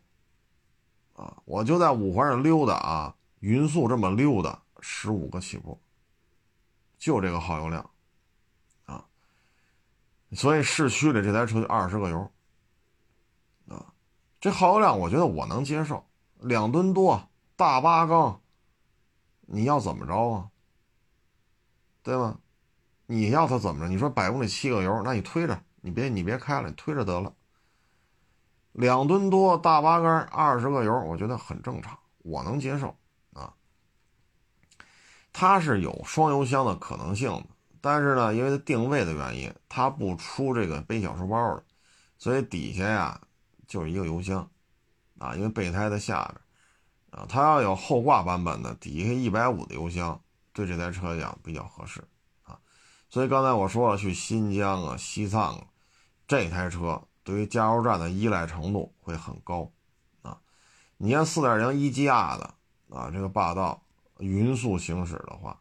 [1.15, 5.81] 啊，我就在五环上溜达啊，匀速这么溜达，十五个起步，
[6.99, 7.89] 就这个耗油量。
[8.85, 9.03] 啊
[10.35, 12.31] 所以市区里这台车就二十个油，
[13.71, 13.95] 啊，
[14.39, 16.05] 这耗油量我觉得我能接受，
[16.41, 18.39] 两吨多大八缸，
[19.47, 20.51] 你要怎么着啊？
[22.03, 22.37] 对吧？
[23.07, 23.89] 你要它怎么着？
[23.89, 27.33] 你说百公里七个油，那你推着，你别你别开了，你推着得了。
[28.73, 32.97] 两吨多大八杆二十个油，我觉得很正常，我能接受
[33.33, 33.55] 啊。
[35.33, 37.47] 它是有双油箱的可能性的。
[37.81, 41.65] 但是呢，因为它定位的原因，它不出这个背小书包的，
[42.19, 43.19] 所以底下呀
[43.67, 44.51] 就是一个油箱，
[45.19, 46.31] 啊，因为备胎在下
[47.11, 50.21] 边，啊，它要有后挂版本的，底下一百五的油箱，
[50.53, 52.05] 对这台车来讲比较合适，
[52.43, 52.61] 啊，
[53.09, 55.67] 所以刚才我说了，去新疆啊、西藏啊，
[56.31, 57.41] 这台车对。
[57.41, 59.69] 于加油站的依赖程度会很高
[60.23, 60.41] 啊。
[60.97, 62.55] 你按4.0一加的
[62.89, 63.83] 啊，这个霸道
[64.19, 65.61] 匀速行驶的话，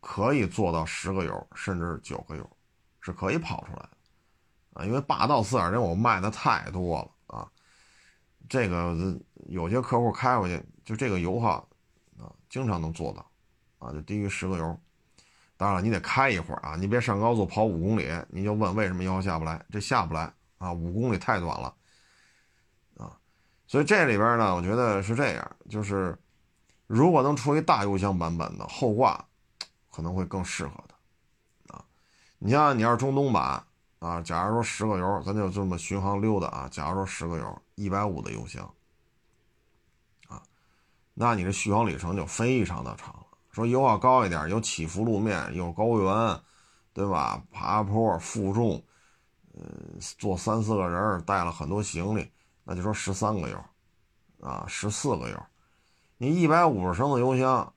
[0.00, 2.48] 可以做到十个油甚至九个油，
[3.00, 3.90] 是可以跑出来的
[4.74, 4.84] 啊。
[4.84, 7.50] 因为霸道4.0我卖的太多了啊，
[8.48, 8.96] 这个
[9.48, 11.68] 有些客户开回去就这个油耗
[12.16, 13.28] 啊，经常能做到
[13.80, 14.80] 啊，就低于十个油。
[15.62, 19.64] 当然了，你得开一会儿啊，你别上高速跑五公里，你就问为什么油耗下不来？
[19.70, 21.72] 这下不来啊，五公里太短了
[22.96, 23.16] 啊。
[23.68, 26.18] 所以这里边呢，我觉得是这样，就是
[26.88, 29.24] 如果能出一大油箱版本的后挂，
[29.88, 31.84] 可能会更适合它啊。
[32.40, 33.64] 你像你要是中东版
[34.00, 38.68] 啊，假如说十个油，咱就这么巡航溜达啊，假如说十个油，一百五的油箱
[40.26, 40.42] 啊，
[41.14, 43.21] 那你的续航里程就非常的长。
[43.52, 46.40] 说油耗高一点，有起伏路面，有高原，
[46.94, 47.42] 对吧？
[47.52, 48.82] 爬坡、负重，
[49.54, 49.62] 呃，
[50.18, 52.32] 坐三四个人，带了很多行李，
[52.64, 53.64] 那就说十三个油，
[54.40, 55.42] 啊，十四个油。
[56.16, 57.72] 你一百五十升的油箱，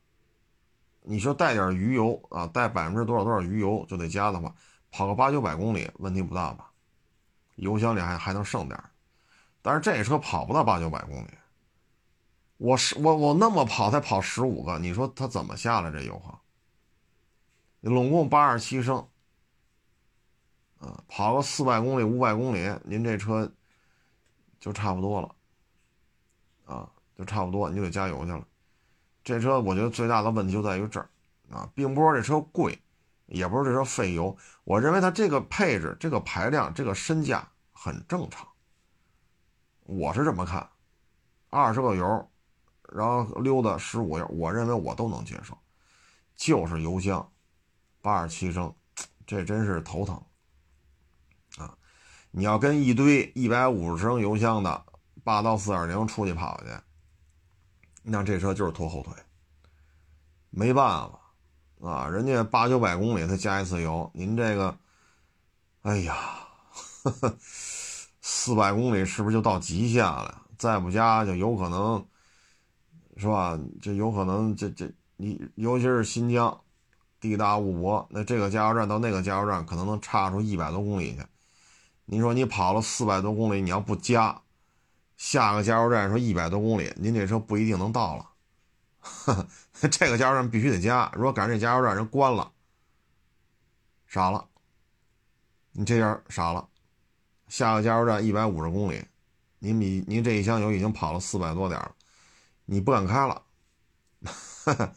[1.01, 4.53] 你说带点鱼油啊，带百分之多少多少鱼油就得加的话，
[4.91, 6.71] 跑个八九百公里问题不大吧？
[7.55, 8.81] 油箱里还还能剩点，
[9.61, 11.29] 但是这车跑不到八九百公里。
[12.57, 16.41] 我是我我那么跑才跑十五个，你说他怎么下来这油耗？
[17.81, 19.07] 拢共八十七升，
[20.79, 23.51] 啊，跑个四百公里五百公里，您这车
[24.59, 25.35] 就差不多了，
[26.65, 28.47] 啊，就差不多，你就得加油去了。
[29.23, 31.09] 这车我觉得最大的问题就在于这儿，
[31.51, 32.81] 啊，并不是这车贵，
[33.25, 38.47] 也不是这车费油，我认为它这个配置、这个排量、这个身价很正常，
[39.83, 40.69] 我是这么看，
[41.49, 42.31] 二十个油。
[42.93, 45.57] 然后溜达十五，我认为我都能接受，
[46.35, 47.31] 就是油箱
[48.01, 48.73] 八十七升，
[49.25, 50.21] 这真是头疼
[51.57, 51.75] 啊！
[52.31, 54.85] 你要跟一堆一百五十升油箱的
[55.23, 56.69] 霸道四点零出去跑去，
[58.03, 59.13] 那这车就是拖后腿，
[60.49, 62.07] 没办法啊！
[62.07, 64.77] 人家八九百公里才加一次油，您这个，
[65.81, 66.15] 哎呀，
[68.21, 70.43] 四百公里是不是就到极限了？
[70.57, 72.05] 再不加就有可能。
[73.17, 73.59] 是吧？
[73.81, 76.61] 这有可能，这这你尤其是新疆，
[77.19, 81.23] 地大物博，那这个加油站到那个加油站可能能差出一百多公里去。
[82.05, 84.41] 你说你跑了四百多公里，你要不加，
[85.17, 89.47] 下个加油站说一百多公里，您这车不一定能到了。
[89.89, 92.51] 这个加油站必须得加，如果赶上这加油站人关了，
[94.07, 94.45] 傻了。
[95.71, 96.67] 你这样傻了，
[97.47, 99.03] 下个加油站一百五十公里，
[99.59, 101.95] 您比您这一箱油已经跑了四百多点了。
[102.65, 103.43] 你不敢开了，
[104.63, 104.93] 哈 哈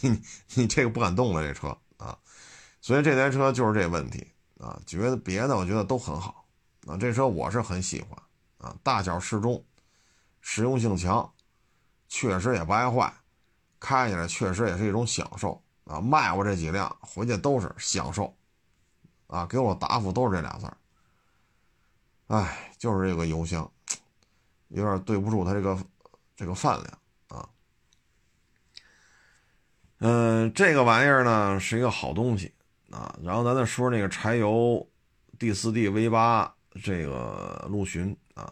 [0.00, 0.20] 你
[0.54, 2.18] 你这个不敢动了这车啊，
[2.80, 4.26] 所以这台车就是这问题
[4.58, 4.80] 啊。
[4.86, 6.44] 觉得别的我觉得都很好
[6.86, 8.18] 啊，这车我是很喜欢
[8.58, 9.62] 啊，大小适中，
[10.40, 11.32] 实用性强，
[12.08, 13.12] 确实也不爱坏，
[13.78, 16.00] 开起来确实也是一种享受啊。
[16.00, 18.34] 卖过这几辆回去都是享受
[19.28, 20.76] 啊，给我答复都是这俩字儿。
[22.28, 23.70] 哎，就是这个油箱
[24.68, 25.78] 有点对不住他这个。
[26.40, 26.98] 这个饭量
[27.28, 27.46] 啊，
[29.98, 32.54] 嗯，这个玩意儿呢是一个好东西
[32.90, 33.14] 啊。
[33.22, 34.88] 然后咱再说那个柴油
[35.38, 36.50] D4D V8
[36.82, 38.50] 这个陆巡啊，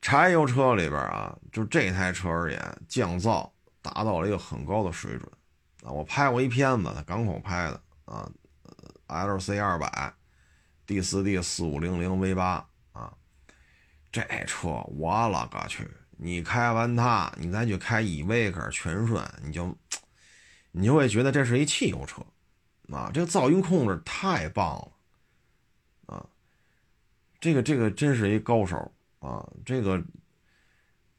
[0.00, 3.50] 柴油车里边啊，就这台车而言，降噪
[3.82, 5.30] 达到了一个很高的水准
[5.82, 5.92] 啊。
[5.92, 8.26] 我拍过一片子，港口拍的啊
[9.08, 10.14] ，LC 二百
[10.86, 13.12] D4D 四五零零 V8 啊，
[14.10, 15.86] 这车我勒个去！
[16.18, 19.76] 你开完它，你再去开依维柯、全顺，你就，
[20.70, 22.22] 你就会觉得这是一汽油车，
[22.90, 26.26] 啊，这个噪音控制太棒了，啊，
[27.38, 30.02] 这个这个真是一高手啊，这个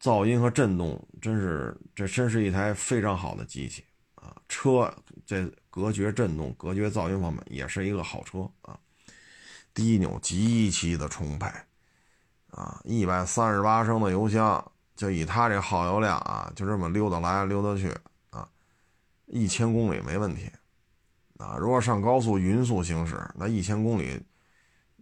[0.01, 3.83] 噪音和震动真是这真是一台非常好的机器
[4.15, 4.91] 啊，车
[5.27, 8.79] 这隔绝震动、隔绝噪音方面也是一个好车啊，
[9.75, 11.47] 低扭极其的充沛，
[12.47, 14.71] 啊，一百三十八升的油箱。
[14.97, 17.95] 就以它这耗油量啊，就这么溜达来溜达去
[18.31, 18.49] 啊，
[19.27, 20.51] 一千公里没问题
[21.37, 21.55] 啊。
[21.55, 24.19] 如果上高速匀速行驶，那一千公里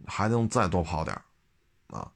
[0.06, 1.20] 还能再多跑点
[1.88, 2.12] 啊。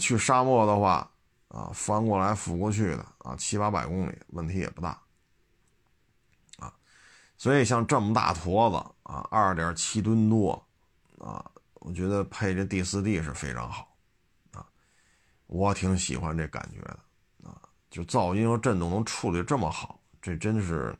[0.00, 1.08] 去沙漠的话
[1.46, 5.00] 啊，翻过来覆过去的啊，七八百公里问题也不大
[6.58, 6.74] 啊。
[7.38, 10.60] 所以像这么大坨子啊，二点七吨多
[11.18, 13.95] 啊，我觉得配这 D 四 D 是非常好。
[15.46, 16.98] 我挺喜欢这感觉的，
[17.48, 20.94] 啊，就噪音和震动能处理这么好，这真是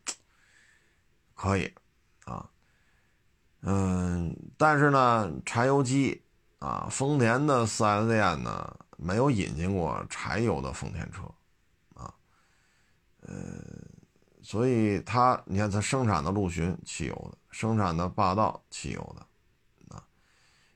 [1.35, 1.73] 可以，
[2.25, 2.49] 啊，
[3.63, 6.23] 嗯，但是呢，柴油机，
[6.61, 11.23] 啊，丰田的 4S 店呢没有引进过柴油的丰田车，
[11.95, 12.15] 啊，
[13.23, 13.35] 呃，
[14.43, 20.03] 所以它你看它生产的陆巡汽油的，生产的霸道汽油的，啊，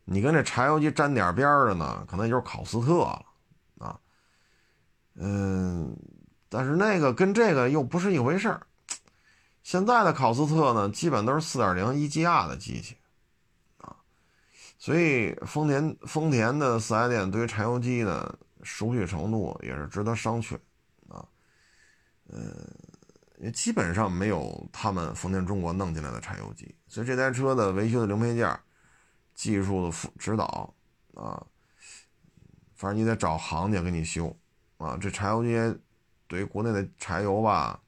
[0.04, 3.24] 你跟这柴油机沾点边的呢，可能就是考斯特了，
[5.14, 5.96] 嗯，
[6.49, 8.66] 但是那个跟这个又不是一回事儿。
[9.62, 12.96] 现在的考斯特呢，基本都是4.0 EGR 的机器
[13.79, 13.96] 啊。
[14.79, 20.55] 所以丰田丰田的四 S 店对于柴油机呢熟悉程度也是值得商榷
[21.09, 21.27] 啊，
[22.29, 22.40] 呃，
[23.38, 28.59] 也基本上没有他们丰田中国弄进来的柴油机，所以这台车的维修的零配件、
[29.35, 30.75] 技术的辅指导
[31.14, 31.44] 啊，
[32.75, 34.35] 反正你得找行家给你修
[34.81, 34.99] 啊。
[35.01, 35.81] 这柴油机
[36.27, 37.81] 对于国内的柴油吧，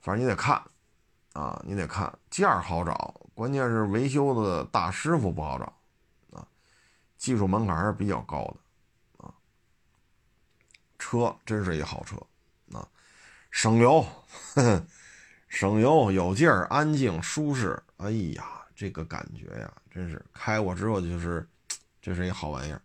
[0.00, 0.62] 反正你得看
[1.32, 3.14] 啊，你得看件儿好找。
[3.34, 6.46] 关键是维修的大师傅不好找，啊，
[7.16, 9.32] 技术门槛还是比较高的，啊，
[10.98, 12.16] 车真是一好车，
[12.76, 12.86] 啊，
[13.50, 14.04] 省油，
[15.48, 21.48] 省油有劲儿，安静舒适，哎呀，这个感觉呀，真是开过之后就是，
[22.02, 22.82] 这是一好玩意儿。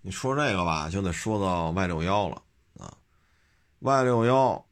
[0.00, 2.42] 你说这个吧，就得说到 Y 六幺了，
[2.78, 2.96] 啊
[3.80, 4.66] ，Y 六幺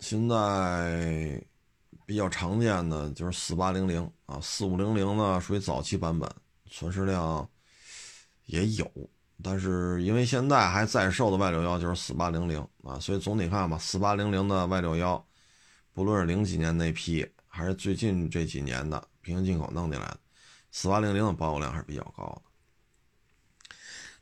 [0.00, 1.42] 现在。
[2.06, 6.26] 比较常见的就是四八零零啊，四五零零呢属于早期版本，
[6.70, 7.46] 存世量
[8.46, 8.90] 也有，
[9.42, 15.22] 但是因为现在还在售的 Y 六幺就是四八零零啊，所以总体看吧，四八零零的 Y 六幺，
[15.92, 20.20] 不论是零几年那批，还是最近这几年的平行进口弄进来的，
[20.70, 22.47] 四八零零的保有量还是比较高的。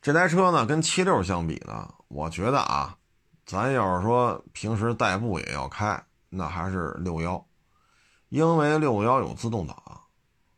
[0.07, 2.97] 这台车呢，跟七六相比呢，我觉得啊，
[3.45, 7.45] 咱要是说平时代步也要开，那还是六幺。
[8.29, 9.77] 因为六幺有自动挡，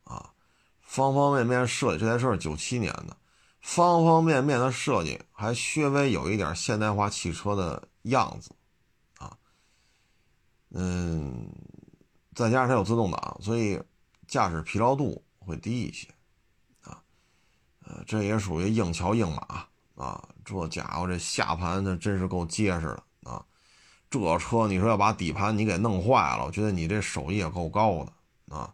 [0.05, 0.35] 啊，
[0.83, 3.17] 方方面面设计，这台车是九七年的，
[3.63, 8.51] 方方面面的设计还稍微有一点现代化汽车的样子，
[9.17, 9.35] 啊，
[10.73, 11.51] 嗯，
[12.35, 13.83] 再加上它有自动挡，所以
[14.27, 16.07] 驾驶疲劳度会低一些，
[18.07, 19.65] 这也属于硬桥硬马
[20.05, 22.87] 啊，这家伙这下盘那真是够结实
[23.23, 23.45] 的啊。
[24.11, 28.73] 这车你说要把底盘你给弄坏了，我觉得你这手艺也够高的啊！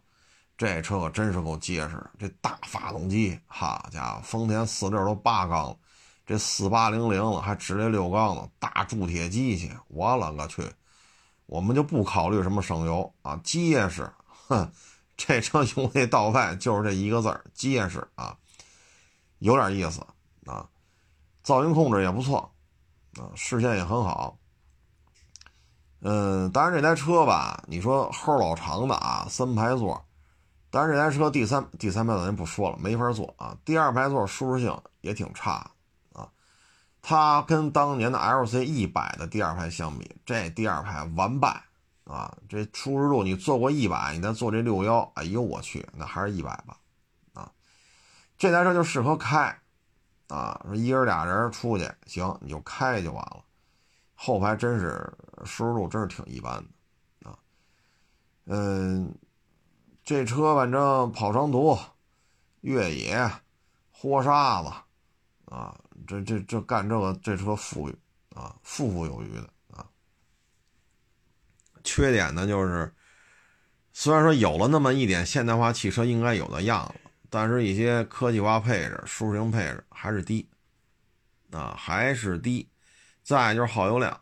[0.57, 5.77] 这车可真是够结实，这大发动机，好家伙，丰田四六都八缸了，
[6.25, 10.63] 这四八零零了还直列六缸呢，大铸铁机器，我勒个去！
[11.47, 14.09] 我们就不考虑什么省油啊，结实，
[14.47, 14.71] 哼，
[15.17, 18.37] 这车用内到外就是这一个字儿，结实啊，
[19.45, 20.01] 有点意思
[20.47, 20.67] 啊，
[21.43, 22.51] 噪音控制也不错
[23.19, 24.39] 啊，视线也很好。
[26.01, 30.03] 嗯，当然这台车吧，你说后老长的啊，三排座，
[30.71, 33.55] 但是这台车第三第三排座咱不说了，没法坐啊。
[33.63, 35.69] 第二排座舒适性也挺差
[36.13, 36.27] 啊，
[37.03, 41.61] 它跟当年的 LC 一百的第二排相比，这第二排完败
[42.05, 42.35] 啊。
[42.49, 46.75] 这舒适度你坐过一百，你再坐这六幺，哎呦我去，那还是一百吧。
[48.45, 49.59] 这台车就适合开
[50.27, 53.43] 啊，一人俩人出去行，你就开就完了。
[54.13, 55.11] 后排真是
[55.45, 56.63] 舒适度真是挺一般
[57.21, 57.35] 的，啊，
[58.45, 59.11] 嗯，
[60.03, 61.75] 这车反正跑长途、
[62.61, 63.27] 越野、
[63.91, 64.69] 豁沙子，
[65.45, 67.97] 啊，这这这干这个这车富裕
[68.35, 69.83] 啊，富富有余的啊。
[71.83, 72.93] 缺点呢就是，
[73.91, 77.04] 虽然说有了那么一点现代化汽车应该有的样子，
[77.35, 80.47] 但是一些科技化配置、舒适性配置还是低，
[81.51, 82.65] 啊，还是低。
[83.23, 84.17] 再就是耗油量，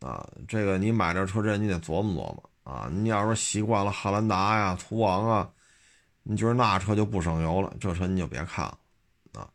[0.00, 2.90] 啊，这个你买这车这你得琢磨琢磨啊。
[2.92, 5.48] 你要说习惯了汉兰达呀、途昂啊，
[6.24, 8.78] 你觉得那车就不省油了，这车你就别看了，
[9.34, 9.48] 啊。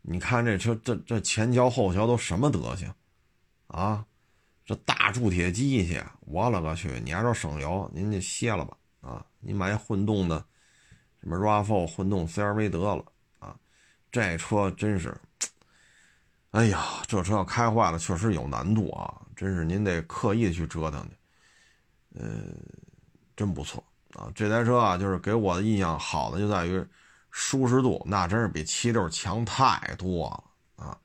[0.00, 2.90] 你看这车这这前桥后桥都什么德行，
[3.66, 4.06] 啊，
[4.64, 6.98] 这大铸铁机器，我勒个去！
[7.04, 10.42] 你还说省油，您就歇了吧，啊，你买混动的，
[11.20, 13.04] 什么 RAV4 混动 CRV 得了，
[13.38, 13.56] 啊，
[14.10, 15.16] 这车真是。
[16.52, 19.20] 哎呀，这车要开坏了，确实有难度啊！
[19.36, 21.16] 真是您得刻意去折腾去，
[22.18, 22.26] 呃，
[23.36, 24.32] 真不错啊！
[24.34, 26.82] 这台车啊，就是给我的印象好的就在于
[27.30, 30.98] 舒适度，那真是比七六强太多了啊！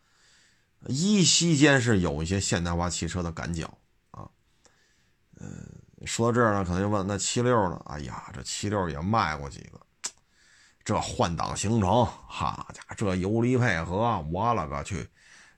[0.88, 3.78] 依稀间是有一些现代化汽车的感脚
[4.11, 4.26] 啊。
[5.41, 5.68] 嗯，
[6.05, 7.80] 说到这儿呢，可能就问那七六呢？
[7.88, 9.82] 哎呀，这七六也卖过几个，
[10.84, 15.07] 这换挡行程，哈家伙，这油离配合，我勒个去！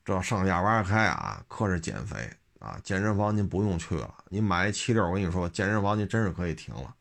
[0.03, 2.79] 这上下班开啊，可是减肥啊！
[2.83, 6.93] 健身房您不用去了，你买一七六，我跟你说，健身房您真是可以停了，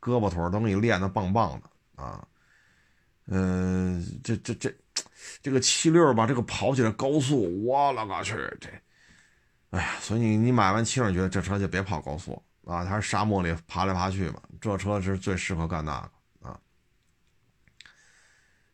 [0.00, 2.24] 胳膊腿都给你练得棒棒的啊！
[3.26, 4.72] 嗯，这这这
[5.42, 8.70] 这个七六吧，这个跑起来高速，我勒个去，这，
[9.70, 16.10] 哎呀，所以你你买完七六，觉得这车就别跑高速啊，它是沙漠里爬来爬去吧，这车是最适合干那个。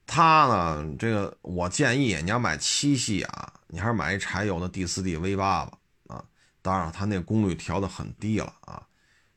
[0.07, 6.25] 它呢，这个我建议你要买七系啊，你还是买一柴油的 D 四 D V 八吧啊，
[6.63, 8.87] 当然它那功率调的很低了啊，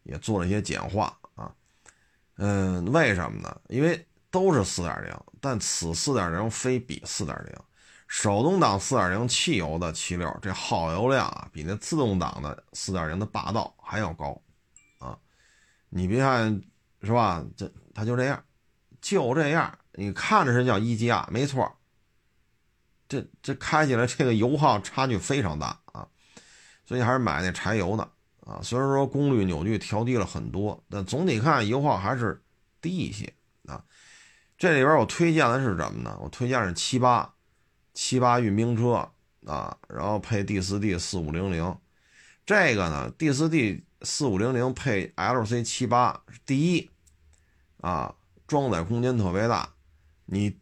[0.04, 1.52] 也做了一些简化啊，
[2.38, 3.62] 嗯，为什么呢？
[3.68, 7.54] 因为都是四点零，但此四点零非彼四点零。
[8.08, 14.42] 手动挡四点零汽油的七六，这耗油量啊，比那自动挡的四点零的霸道还要高
[14.98, 15.16] 啊！
[15.90, 16.60] 你别看
[17.04, 17.46] 是吧？
[17.56, 18.44] 这它就这样，
[19.00, 19.78] 就这样。
[20.00, 21.70] 你看着是叫一加，没错。
[23.10, 26.08] 这这开起来这个油耗差距非常大啊，
[26.86, 28.62] 所以还是买那柴油的啊。
[28.64, 32.42] 虽然说功率扭矩调低了很多，但总体看油耗还是
[32.80, 33.34] 低一些
[33.66, 33.84] 啊。
[34.58, 36.18] 这里边我推荐的是什么呢？
[36.22, 37.34] 我推荐是七八，
[37.94, 39.12] 七八运兵车
[39.46, 41.78] 啊，然后配 D 四 D 四五零零，
[42.46, 46.90] 这个呢 D 四 D 四五零零配 LC 七八，第一
[47.82, 48.16] 啊，
[48.48, 49.74] 装载空间特别大，
[50.32, 50.56] 你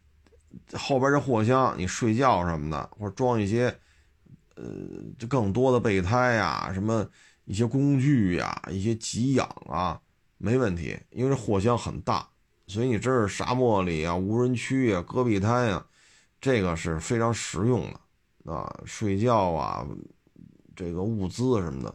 [0.72, 3.66] 后边这货箱你睡觉什么的，或者装一些
[4.54, 4.64] 呃
[5.18, 7.06] 就更多的备胎呀，什么
[7.44, 10.00] 一些工具呀，一些给养啊，
[10.38, 12.26] 没问题，因为这货箱很大。
[12.66, 15.86] 所以你这是沙漠里啊，无人区啊，戈壁滩呀，
[16.40, 19.86] 这个是非常实用的啊，睡觉啊，
[20.74, 21.94] 这个物资什么的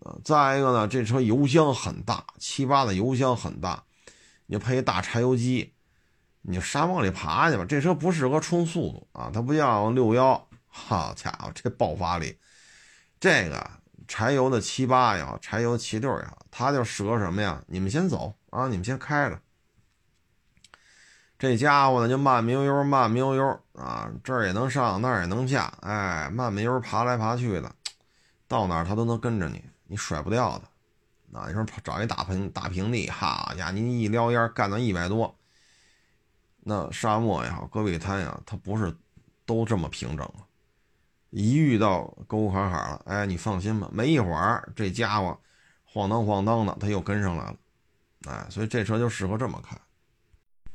[0.00, 0.16] 啊。
[0.24, 3.84] 再一个呢，这车油箱很大，七八的油箱很大，
[4.46, 5.73] 你配一大柴油机，
[6.46, 7.64] 你就沙漠里爬去吧。
[7.66, 12.38] 这车不适合冲速度啊，它不像六幺，好家伙，这爆发力，
[13.18, 13.70] 这个
[14.06, 17.62] 柴油的七八也好，柴油七六也好，它就适合什么呀？
[17.66, 19.40] 你们先走啊，你们先开着。
[21.38, 27.74] 这家伙呢，就慢悠悠、慢悠悠啊，这儿也能上，那儿也能下，哎，慢慢悠爬来爬去的，
[28.46, 30.64] 到哪儿他都能跟着你，你甩不掉的。
[31.38, 35.36] 啊，你说找一大平大平地，哈家伙，你一撩烟干到一百多，
[36.64, 38.92] 那沙漠也好，戈壁滩呀，它不是
[39.46, 40.42] 都这么平整啊
[41.30, 45.38] 一遇到沟沟坎坎了，哎，你放心吧，没一会儿这家伙
[45.84, 47.56] 晃荡晃荡的，他又跟上来了，
[48.26, 49.76] 哎，所以这车就适合这么开。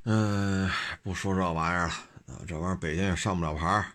[0.03, 0.69] 嗯，
[1.01, 1.93] 不说这玩意儿了，
[2.47, 3.85] 这玩意儿北京也上不了牌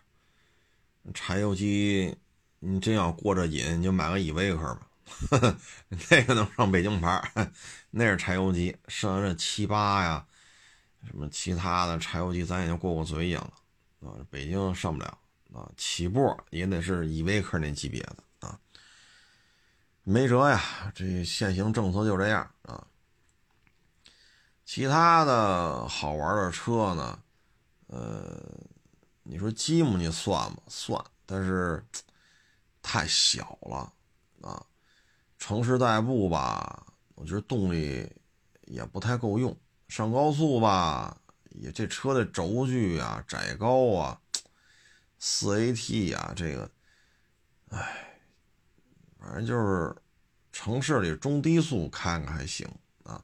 [1.13, 2.17] 柴油机，
[2.59, 4.87] 你真要过这瘾，你就买个依维柯吧，
[6.09, 7.21] 那个能上北京牌
[7.91, 8.75] 那是柴油机。
[8.87, 10.25] 剩下这七八呀，
[11.05, 13.53] 什么其他的柴油机，咱也就过过嘴瘾了
[14.01, 14.13] 啊。
[14.29, 15.17] 北京上不了
[15.53, 18.59] 啊，起步也得是依维柯那级别的啊。
[20.03, 22.85] 没辙呀，这现行政策就这样啊。
[24.65, 27.19] 其他的好玩的车呢？
[27.87, 28.43] 呃，
[29.23, 30.57] 你说吉姆你算吗？
[30.67, 31.85] 算，但是
[32.81, 33.93] 太小了
[34.41, 34.65] 啊。
[35.37, 38.11] 城市代步吧，我觉得动力
[38.63, 39.55] 也不太够用。
[39.95, 41.17] 上高速吧，
[41.51, 44.19] 也这车的轴距啊、窄高啊、
[45.19, 46.69] 四 AT 呀，这个，
[47.69, 48.19] 哎，
[49.17, 49.95] 反正就是
[50.51, 52.67] 城市里中低速看看还行
[53.03, 53.23] 啊。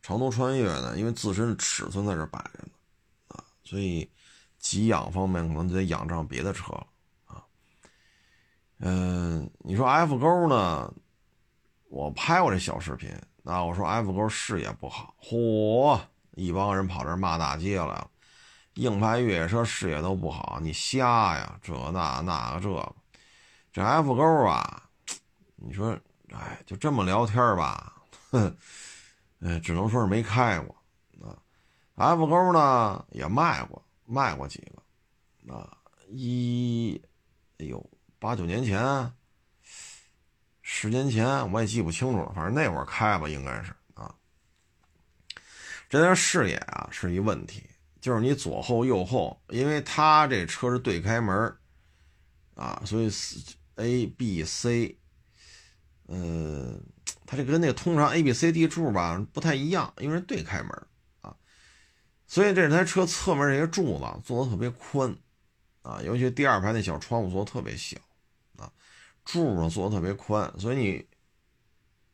[0.00, 2.70] 长途穿越呢，因为自身尺寸在这摆着呢，
[3.26, 4.08] 啊，所以
[4.60, 6.86] 给养方面可能就得仰仗别的车了，
[7.24, 7.44] 啊，
[8.78, 10.94] 嗯，你说 F 勾呢？
[11.88, 13.10] 我拍过这小视频，
[13.46, 15.98] 啊我说 F 勾视野不好，嚯，
[16.32, 18.10] 一帮人跑这骂大街来了，
[18.74, 21.58] 硬派越野车视野都不好，你瞎呀？
[21.62, 22.94] 这那那个这个，
[23.72, 24.82] 这 F 勾啊，
[25.54, 25.96] 你说，
[26.32, 27.94] 哎，就这么聊天吧，
[28.30, 28.56] 哼。
[29.40, 30.74] 哎，只能说是没开过
[31.22, 31.36] 啊。
[31.94, 34.58] F 勾呢也卖过，卖过几
[35.46, 35.76] 个啊。
[36.08, 37.00] 一，
[37.58, 38.80] 哎呦，八九年前，
[40.68, 44.12] 十年前我也记不清楚了，反正那会儿开吧，应该是啊。
[45.88, 47.62] 这台视野啊是一问题，
[48.00, 51.56] 就是你左后右后，因为它这车是对开门
[52.56, 53.08] 啊，所以
[53.76, 54.98] A、B、C，
[56.08, 56.82] 嗯。
[57.24, 60.70] 它这跟那个通常 A B C D 柱吧不太一样，因为是对开门
[61.22, 61.34] 啊，
[62.26, 65.16] 所以这台车侧面这些柱子做的特别宽
[65.82, 67.96] 啊，尤其第二排那小窗户做的特别小，
[69.26, 71.06] 柱子做的特别宽，所以你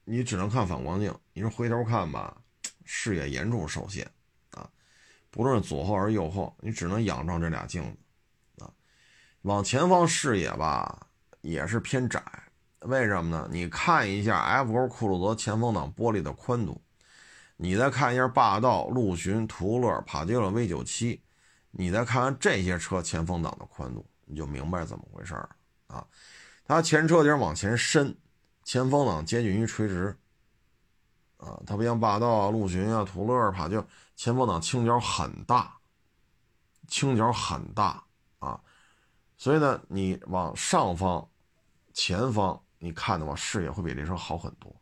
[0.04, 2.36] 你只能看反光镜，你说回头看吧，
[2.84, 4.10] 视野严重受限
[4.50, 4.68] 啊，
[5.30, 8.72] 不论是左后还是右后，你只能仰仗这俩镜子啊，
[9.42, 11.06] 往前方视野吧
[11.42, 12.20] 也是偏窄。
[12.80, 13.48] 为什么呢？
[13.52, 16.82] 你看一下 F 勾酷路泽前风挡玻璃的宽度，
[17.56, 21.20] 你再看一下霸道、陆巡、途乐、帕杰罗 V97，
[21.70, 25.48] 你再看看这些车前风挡的宽度，你就明白怎么回事了
[25.86, 26.04] 啊。
[26.64, 28.16] 它前车顶往前伸，
[28.64, 30.16] 前风挡接近于垂直
[31.36, 31.60] 啊。
[31.66, 33.84] 它不像霸道啊、陆巡啊、途乐、帕就
[34.16, 35.76] 前风挡倾角很大，
[36.88, 38.04] 倾角很大
[38.38, 38.60] 啊。
[39.36, 41.28] 所以呢，你往上方、
[41.92, 44.74] 前方你看的话，视野会比这车好很多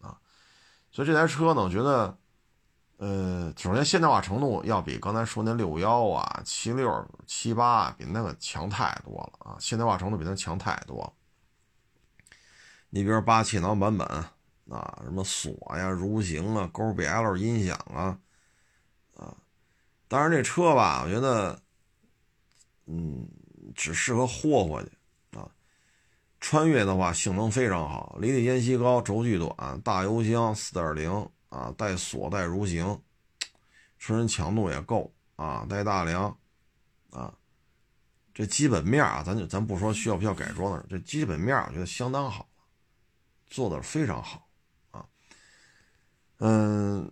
[0.00, 0.18] 啊。
[0.90, 2.16] 所以这台车呢，我觉得。
[3.00, 9.56] 呃，首先现代化程度要比刚才说那六幺啊、七六、七八比那个强太多了啊！
[9.60, 11.12] 现代化程度比那强太多了。
[12.90, 14.06] 你比如八气囊版本
[14.68, 18.18] 啊，什么锁呀、蠕行啊、勾 BL 音响啊，
[19.16, 19.36] 啊，
[20.08, 21.60] 当然这车吧，我觉得，
[22.86, 23.28] 嗯，
[23.74, 24.90] 只适合霍霍去
[25.38, 25.50] 啊。
[26.40, 31.28] 穿越的话，性能非常好，离地间隙高，轴距短，大油箱，四点零。
[31.50, 33.00] 啊，带锁带蠕行，
[33.98, 36.24] 车身强度也够啊，带大梁，
[37.08, 37.32] 啊，
[38.34, 42.46] 这基本面啊，咱就咱不说需要不需要改装的，这基本面我觉得相当好，
[43.48, 44.48] 做的非常好
[44.90, 45.04] 啊。
[46.38, 47.10] 嗯，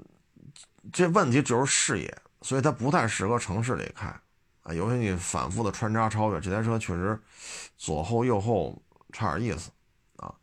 [0.93, 4.07] 这问题就是视野，所以它不太适合城市里开
[4.63, 7.21] 啊，尤其你反复的穿插超越，这台车确实
[7.77, 8.81] 左后右后
[9.13, 9.71] 差点意思
[10.17, 10.35] 啊。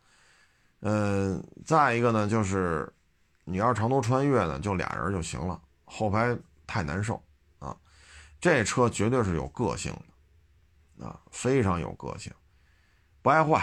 [0.82, 2.92] 嗯，再一个呢就是。
[3.46, 6.34] 你要是长途穿越呢，就俩人就行了，后排
[6.66, 7.22] 太难受
[7.60, 7.76] 啊。
[8.40, 9.94] 这车绝对是有个性
[10.98, 12.32] 的啊，非常有个性，
[13.22, 13.62] 不爱坏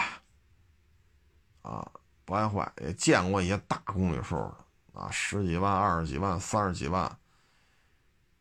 [1.63, 1.91] 啊，
[2.25, 2.71] 不爱坏。
[2.81, 4.57] 也见过一些大公里数的
[4.93, 7.03] 啊，十几万、二十几万、三十几万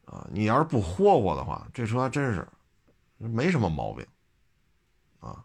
[0.04, 0.26] 啊。
[0.30, 2.46] 你要是不霍霍的话，这车还真是
[3.16, 4.06] 没什么毛病
[5.20, 5.44] 啊，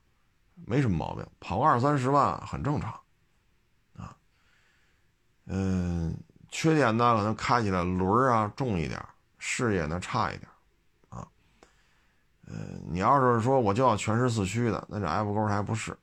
[0.65, 2.91] 没什么毛病，跑个二三十万很正常。
[3.97, 4.15] 啊
[5.47, 6.17] 嗯，
[6.49, 8.99] 缺点呢，可能开起来轮儿啊重一点，
[9.37, 10.49] 视野呢差一点，
[11.09, 11.27] 啊，
[12.47, 15.95] 嗯，你要是说我就要全时四驱的，那这 F 勾还不是，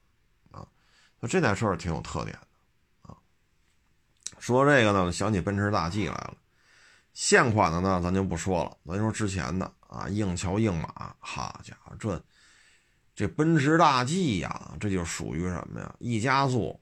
[1.22, 3.16] 那这台车是挺有特点的，啊，
[4.40, 6.34] 说这个呢，想起奔驰大 G 来了，
[7.14, 12.20] 现款的呢咱就不说了，咱说之前的啊，硬桥硬马，好家伙，这
[13.14, 15.94] 这奔驰大 G 呀，这就属于什么呀？
[16.00, 16.78] 一加速。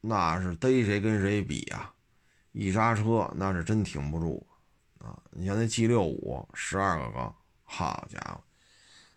[0.00, 1.90] 那是逮谁跟谁比呀？
[2.52, 4.46] 一刹车那是真挺不住
[4.98, 5.18] 啊！
[5.30, 7.34] 你像那 G 六五十二个缸，
[7.64, 8.40] 好家伙，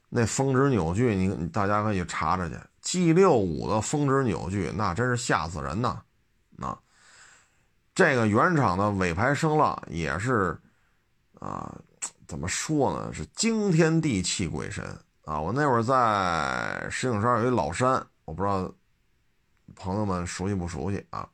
[0.10, 2.56] 那峰值扭矩，你大家可以查查去。
[2.82, 6.02] G 六五的峰值扭矩，那真是吓死人呐！
[6.60, 6.78] 啊，
[7.96, 10.60] 这个原厂的尾排声浪也是
[11.40, 11.74] 啊，
[12.28, 13.14] 怎么说呢？
[13.14, 14.84] 是惊天地泣鬼神
[15.26, 15.40] 啊！
[15.40, 18.72] 我那会儿在石景山有一老山，我不知道。
[19.74, 21.28] 朋友们熟悉不熟悉啊？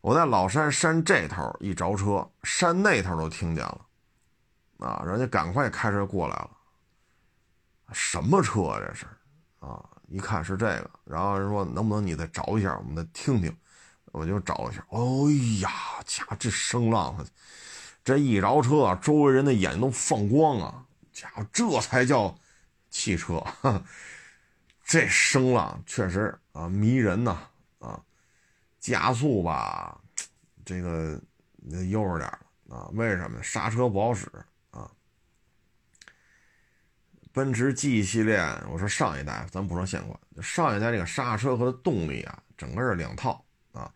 [0.00, 3.86] 我在老山山这头一着车，山那头都听见了，
[4.78, 6.50] 啊，人家赶快开车过来了。
[7.92, 9.04] 什么车这是？
[9.58, 13.54] 啊，一看是这个，然后人说能不能你再找一下，我们再听听。
[14.12, 14.98] 我就找一下，哎
[15.60, 15.70] 呀，
[16.06, 17.14] 家这声浪，
[18.02, 20.86] 这一着车啊，周围人的眼睛都放光啊！
[21.12, 22.34] 家伙，这才叫
[22.88, 23.44] 汽车，
[24.82, 27.38] 这声浪确实啊迷人呐。
[27.78, 28.00] 啊，
[28.80, 30.00] 加速吧，
[30.64, 31.20] 这个
[31.90, 32.26] 悠着点
[32.70, 32.88] 啊？
[32.92, 34.30] 为什么刹车不好使？
[37.36, 43.92] 奔驰 G 系列，我说上一代，咱不说现款，上一代这个刹车和动力啊，整个是两套啊。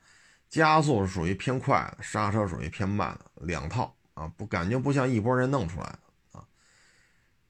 [0.51, 6.45] 加速是属于偏快的，刹车属于偏慢的，两套啊，不感觉不像一拨人弄出来的啊。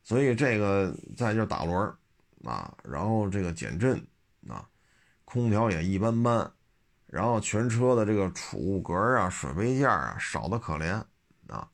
[0.04, 1.92] 所以这个再就是打轮
[2.44, 4.00] 啊，然后这个减震
[4.48, 4.64] 啊。
[5.24, 6.52] 空调也一般般，
[7.08, 11.02] 然后全车的这个储物格啊、水杯架啊少的可怜
[11.48, 11.68] 啊。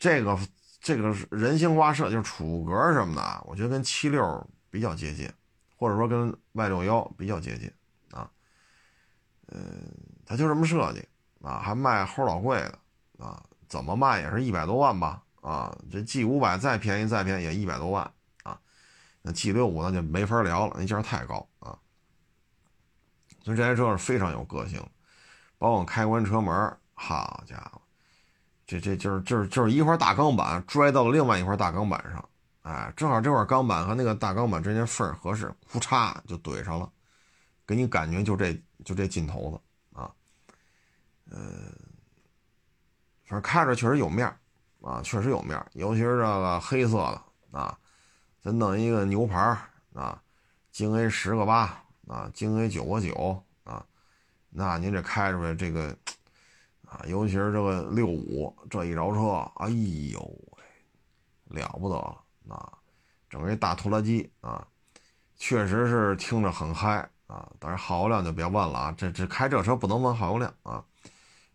[0.00, 0.36] 这个
[0.80, 5.30] 这个是人性化设就是储物格什么的，我觉得跟七六比较接近，
[5.76, 7.70] 或者说跟 Y 六幺比较接近
[8.10, 8.30] 啊。
[9.48, 9.60] 嗯，
[10.24, 11.06] 它就这么设计
[11.42, 12.78] 啊，还卖齁老贵的
[13.24, 15.76] 啊，怎么卖也是一百多万吧啊。
[15.90, 18.10] 这 G 五百再便宜再便宜也一百多万
[18.42, 18.58] 啊。
[19.20, 21.78] 那 G 六五那就没法聊了，那价太高啊。
[23.44, 24.82] 所以这台车是非常有个性，
[25.58, 27.82] 包括开关车门，好家伙，
[28.70, 32.28] 这这就是就是就是一块大钢板拽到了另外一块大钢板上，
[32.62, 36.88] 哎，正好这块钢板和那个大钢板之间缝合适，呼嚓就怼上了，
[37.66, 38.52] 给你感觉就这
[38.84, 40.08] 就这劲头子啊，
[41.30, 41.40] 呃，
[43.24, 44.32] 反正开着确实有面
[44.80, 47.76] 啊，确实有面尤其是这个黑色的啊，
[48.40, 49.36] 咱弄一个牛牌
[49.92, 50.22] 啊，
[50.70, 51.76] 京 A 十个八。
[52.08, 53.86] 啊，京 A 九个九啊，
[54.48, 55.96] 那您这开出来这个
[56.90, 60.20] 啊，尤其是这个六五这一着车，哎呦
[61.50, 62.72] 喂，了不得了啊，
[63.28, 64.66] 整个一大拖拉机啊，
[65.36, 70.84] 确实是听着很嗨啊，但是耗油量就别问了啊，这这开这车不能问耗油量啊，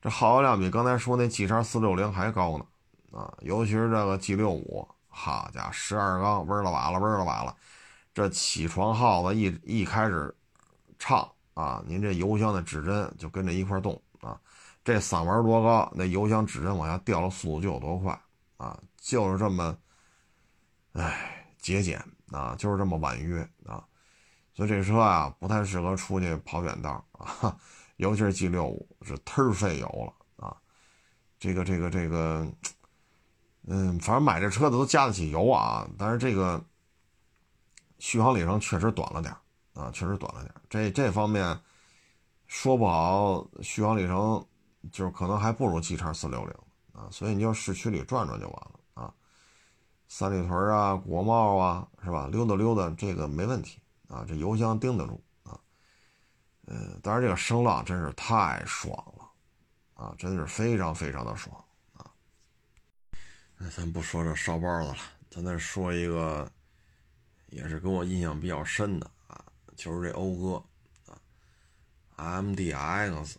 [0.01, 2.65] 这耗油量比刚才说那 G 叉四六零还高呢
[3.11, 7.53] 啊，尤其是这个 G 六五，好家伙，十二缸，嗡了哇了，嗡了哇了，
[8.13, 10.33] 这起床号子一一开始
[10.97, 14.01] 唱啊，您这油箱的指针就跟着一块动。
[14.85, 18.21] 这嗓门多高，那油箱指针往下掉的速度就有多快
[18.57, 18.79] 啊！
[18.97, 19.75] 就是这么，
[20.93, 23.83] 哎，节俭啊，就是这么婉约啊！
[24.53, 27.57] 所以这车啊，不太适合出去跑远道啊，
[27.97, 30.55] 尤其是 G 六五是忒费油了啊！
[31.39, 32.47] 这个这个这个，
[33.65, 36.63] 嗯，反正买这车的都加得起油啊，但是这个
[37.97, 39.35] 续航里程确实短了点
[39.73, 41.59] 啊，确实短了点这这方面
[42.45, 44.45] 说不好，续航里程。
[44.91, 46.53] 就是可能还不如 G 叉四六零
[46.93, 49.13] 啊，所以你就市区里转转就完了啊，
[50.07, 52.27] 三里屯啊、国贸啊，是吧？
[52.31, 55.59] 溜达溜达这个没问题啊，这油箱盯得住啊。
[56.67, 61.55] 嗯，当然这个声浪真是太爽了啊，真的是非常非常的爽
[61.93, 62.09] 啊。
[63.57, 64.97] 那咱不说这烧包子了，
[65.29, 66.49] 咱再说一个，
[67.47, 69.43] 也是给我印象比较深的啊，
[69.75, 70.63] 就是这讴歌
[72.15, 73.35] 啊，MDX。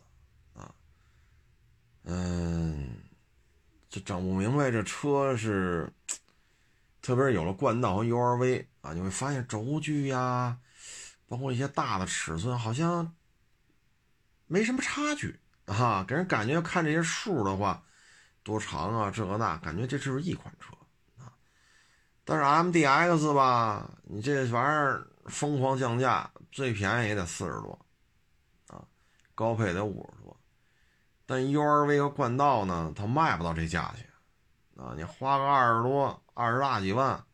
[2.09, 3.03] 嗯，
[3.89, 5.93] 就整不明白这车是，
[7.03, 10.57] 特别是有了冠道和 URV 啊，你会发现轴距呀，
[11.27, 13.13] 包括一些大的尺寸，好像
[14.47, 17.83] 没什么差距啊，给人感觉看这些数的话，
[18.45, 20.73] 多长啊，这个那，感觉这就是一款车
[21.19, 21.35] 啊。
[22.25, 27.87] 但是 MDX 吧，你这玩意儿疯狂降价，最便宜也得四十多
[28.69, 28.85] 啊，
[29.35, 30.26] 高配得五十多。
[31.29, 34.09] 但 URV 和冠道呢，它卖不到这价钱，
[34.77, 37.27] 啊，你花个二十多、二十大几万，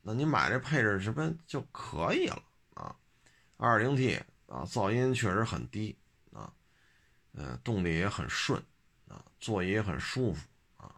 [0.00, 2.42] 那你买这配置是不是就可以了
[2.72, 2.96] 啊
[3.58, 5.98] ？2.0T 啊，噪音确实很低
[6.32, 6.50] 啊，
[7.34, 8.58] 嗯，动力也很顺
[9.08, 10.96] 啊，座椅也很舒服啊。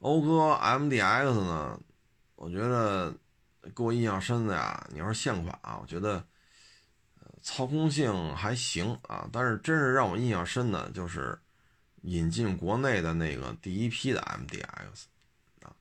[0.00, 1.78] 讴歌 MDX 呢，
[2.34, 3.14] 我觉得
[3.76, 6.26] 给我印象深的呀，你要是现款啊，我觉得。
[7.42, 11.38] 操控性还行啊，但是真是让我印象深的，就是
[12.02, 15.04] 引进国内的那个第一批的 MDX
[15.62, 15.74] 啊，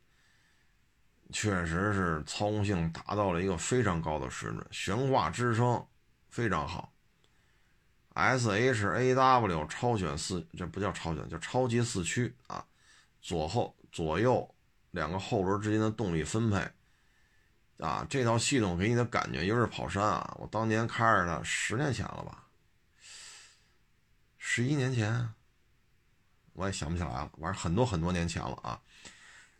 [1.31, 5.85] 确实是操控性达到了一个非常高的水准，悬挂支撑
[6.29, 6.93] 非常好。
[8.13, 12.65] SHAW 超选四，这不叫超选，叫超级四驱啊，
[13.21, 14.49] 左后左右
[14.91, 16.67] 两个后轮之间的动力分配。
[17.79, 20.35] 啊，这套系统给你的感觉，尤其是跑山啊！
[20.39, 22.43] 我当年开着它，十年前了吧，
[24.37, 25.29] 十一年前，
[26.53, 28.79] 我也想不起来了，反正很多很多年前了啊。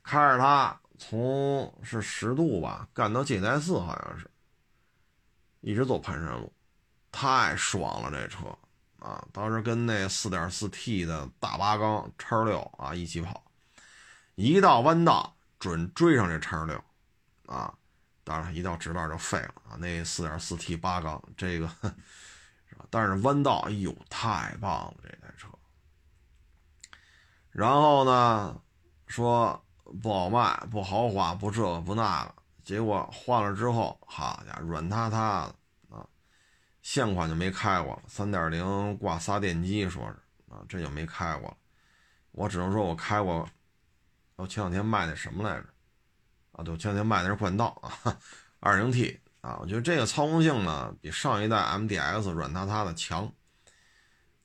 [0.02, 4.28] 开着它从是十度吧干到界代寺，好像是，
[5.62, 6.52] 一直走盘山路，
[7.12, 8.48] 太爽了这车
[9.00, 9.24] 啊！
[9.32, 13.44] 当时跟那四点四 T 的大八缸叉六啊一起跑，
[14.34, 16.84] 一到弯道准追上这叉六
[17.46, 17.78] 啊！
[18.28, 19.78] 当然，一到直道就废了啊！
[19.80, 21.66] 那四点四 T 八缸，这个
[22.70, 22.86] 是吧？
[22.90, 25.48] 但是弯道，哎呦，太棒了这台车。
[27.50, 28.62] 然后呢，
[29.06, 29.66] 说
[30.02, 32.36] 不好卖，不豪华，不这个不那个。
[32.66, 36.06] 结果换了之后，好家伙，软塌塌的啊！
[36.82, 41.58] 现款就没开过了，三点零挂仨电机，说是啊，这就没开过了。
[42.32, 43.48] 我只能说我开过，
[44.36, 45.66] 我前两天卖那什么来着？
[46.58, 47.68] 啊，对，前天卖的是冠道
[48.04, 48.18] 啊，
[48.60, 53.32] 二零 T 啊，我觉得这个操控性呢比上一代 MDX 软塌塌的强，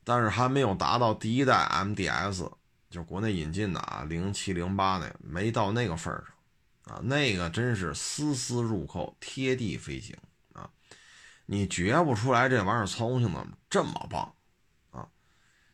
[0.03, 2.51] 但是还没有达到第一代 MDX，
[2.91, 6.23] 就是国内引进的啊，零七零八那没到那个份儿
[6.85, 10.15] 上啊，那个真是丝丝入扣，贴地飞行
[10.53, 10.69] 啊，
[11.47, 14.31] 你觉不出来这玩意儿操控性怎么这么棒
[14.91, 15.07] 啊，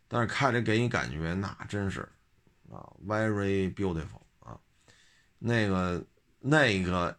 [0.08, 2.08] 但是开着给你感觉那真是
[2.72, 4.58] 啊，very beautiful 啊，
[5.38, 6.02] 那个。
[6.40, 7.16] 那个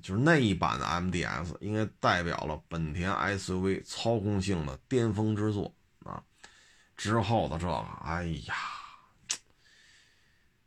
[0.00, 5.74] 就是那一版的 MDX，应该代表了本田 SUV 操控性的巅峰之作
[6.04, 6.22] 啊！
[6.96, 8.54] 之后的这个，哎呀，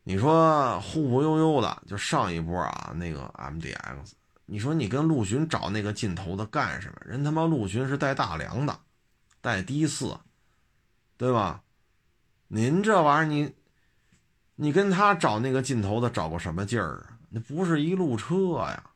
[0.04, 4.12] 你说忽忽悠悠的，就上一波啊，那个 MDX，
[4.46, 6.96] 你说你跟陆巡找那个劲头的干什么？
[7.06, 8.80] 人他妈陆巡是带大梁的，
[9.42, 10.20] 带 D 四，
[11.18, 11.64] 对吧？
[12.48, 13.56] 您这玩意儿，你
[14.56, 17.15] 你跟他找那个劲头的，找个什么劲儿啊？
[17.36, 18.92] 那不是一路车呀，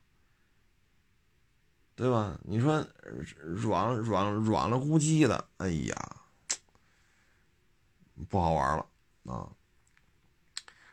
[1.93, 2.39] 对吧？
[2.43, 2.81] 你说
[3.43, 6.15] 软软软了咕叽的，哎呀，
[8.29, 8.85] 不好玩了
[9.25, 9.45] 啊！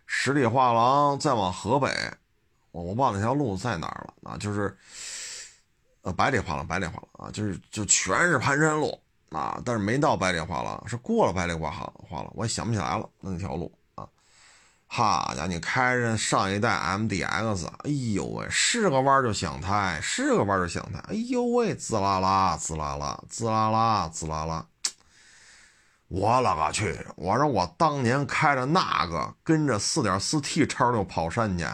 [0.06, 1.88] 十里画廊再往河北，
[2.72, 4.76] 我我忘了那条路在哪儿了啊，就是
[6.00, 13.72] 呃百里画廊，百里画廊啊，就是就全是盘山路啊，但是没到百里画廊，是过了百里画廊画廊，我也想不起来了那条路。
[14.88, 24.66] 好家伙，你开着上一代 MDX，哎呦喂，是个弯就想胎，是个弯就想胎，哎呦喂，滋啦啦，滋啦啦，滋啦啦，滋啦啦，
[26.08, 27.04] 我勒个去！
[27.16, 31.66] 我说我当年开着那个，跟着 4.4T 叉六跑山去，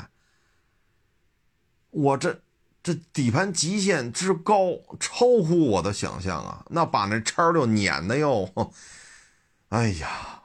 [1.90, 2.40] 我这
[2.82, 6.64] 这底盘极限之高，超乎我的想象啊！
[6.70, 8.72] 那把那叉六碾的哟，
[9.68, 10.41] 哎呀！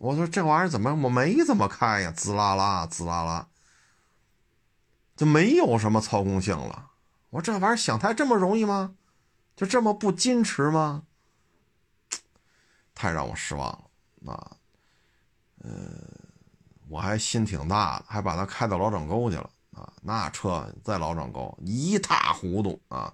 [0.00, 2.10] 我说这玩意儿怎么我没怎么开呀？
[2.10, 3.48] 滋啦啦，滋啦啦，
[5.14, 6.92] 就没有什么操控性了。
[7.28, 8.94] 我说这玩意儿想开这么容易吗？
[9.54, 11.02] 就这么不矜持吗？
[12.94, 13.68] 太让我失望
[14.22, 14.56] 了啊！
[15.58, 15.70] 呃，
[16.88, 19.92] 我还心挺大的，还把它开到老掌沟去了啊。
[20.00, 23.12] 那车在老掌沟一塌糊涂啊！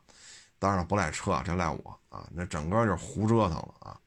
[0.61, 2.29] 当然不赖车，这赖我啊！
[2.31, 4.01] 那整个就是胡折腾了啊！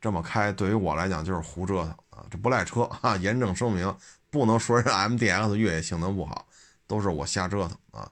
[0.00, 1.90] 这么开对于我来讲就是胡折腾。
[2.10, 3.14] 啊，这不赖车啊！
[3.18, 3.94] 严正声明，
[4.30, 6.46] 不能说人 MDX 越野性能不好，
[6.86, 8.10] 都是我瞎折腾啊。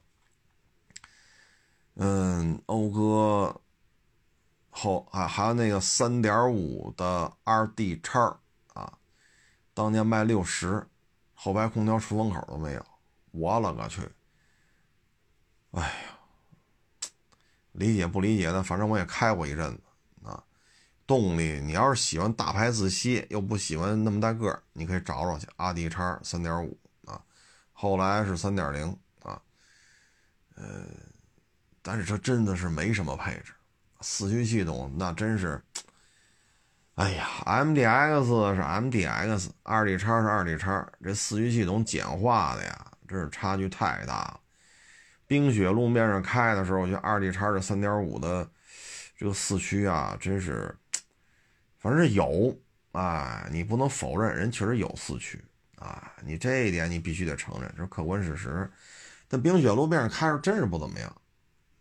[1.94, 3.58] 嗯，讴歌
[4.68, 8.38] 后啊，还有那个3.5的 RD 叉
[8.74, 8.92] 啊，
[9.72, 10.86] 当年卖六十，
[11.34, 12.84] 后排空调出风口都没有，
[13.30, 14.02] 我勒个去！
[15.70, 17.08] 哎呀，
[17.72, 19.83] 理解不理解的，反正我也开过一阵子。
[21.06, 25.46] 动力，你要是喜欢大排自吸，又不喜欢那么大个儿，你可以找找去。
[25.56, 27.20] 阿迪叉三点五啊，
[27.72, 29.38] 后来是三点零啊，
[30.56, 30.86] 呃，
[31.82, 33.52] 但是这真的是没什么配置，
[34.00, 35.62] 四驱系统那真是，
[36.94, 44.40] 哎呀，MDX 是 MDX，二 D 叉是二 D 叉，这四驱系统简化的呀，真是差距太大了。
[45.26, 48.48] 冰雪路面上开的时候，我觉得二 D 叉这三点五的
[49.18, 50.74] 这个四驱啊，真是。
[51.84, 52.58] 反正是有，
[52.92, 55.44] 啊，你不能否认人确实有四驱，
[55.76, 58.72] 啊，你这一点你必须得承认，这是客观事实。
[59.28, 61.14] 但冰雪路面上开着真是不怎么样，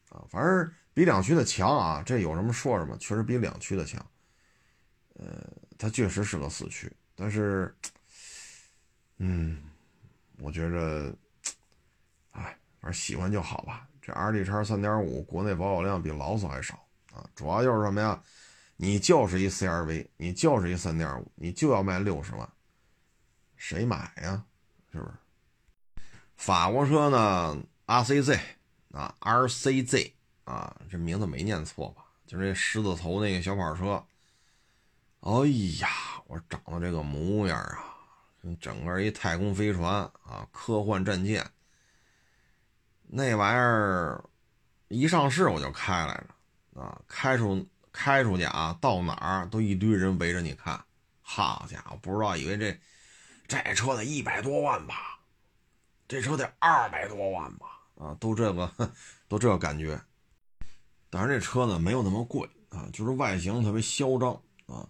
[0.10, 4.06] 啊，反正比两驱的强啊，这有什么说什么，确实比两驱的强。
[5.14, 5.42] 呃，
[5.78, 7.74] 它确实是个四驱，但是，
[9.20, 9.64] 嗯，
[10.40, 11.16] 我觉着，
[12.32, 13.88] 哎，反正喜欢就好吧。
[14.02, 16.74] 这 R D 叉三点五国内保有量比劳斯还少
[17.14, 18.22] 啊，主要就是什么呀？
[18.76, 22.50] 你就是一 CRV，你就是一三点五，你就要卖六十万，
[23.56, 24.44] 谁买呀？
[24.92, 25.14] 是不是？
[26.36, 28.40] 法国车呢？RCZ
[28.92, 30.12] 啊，RCZ
[30.44, 32.04] 啊，这名字没念错吧？
[32.26, 34.04] 就是这狮子头那个小跑车。
[35.22, 35.32] 哎
[35.80, 35.88] 呀，
[36.28, 37.96] 我长得这个模样啊，
[38.60, 41.48] 整个一太空飞船啊，科幻战舰。
[43.04, 44.24] 那玩意儿
[44.88, 47.66] 一上市我就开来着啊，开出。
[47.94, 50.84] 开出去啊，到哪儿都一堆人围着你看。
[51.22, 52.78] 好家伙，不知道以为这
[53.48, 55.20] 这车得一百多万吧？
[56.08, 57.68] 这车得二百多万吧？
[57.98, 58.70] 啊，都这个
[59.30, 60.00] 都这个感觉。
[61.10, 64.34] 但是这车呢没有那么贵啊，就是外形特别嚣张
[64.66, 64.86] 啊。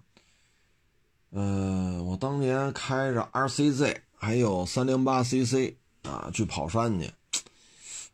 [1.30, 7.12] 呃，我当年开着 RCZ 还有 308cc 啊去跑山去，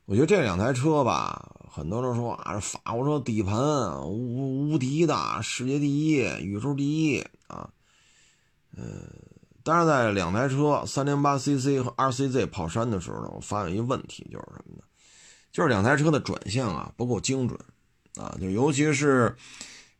[0.06, 1.56] 我觉得这两台车吧。
[1.72, 3.55] 很多人说啊，法国车底盘
[4.01, 7.70] 无无敌的，世界第一，宇宙第一啊。
[8.76, 8.84] 呃，
[9.63, 14.84] 但是在两台车 308cc 和 RCZ 跑山的时候呢，我发现一个问题，就是什么呢？
[15.51, 17.59] 就是两台车的转向啊不够精准
[18.15, 19.36] 啊，就尤其是，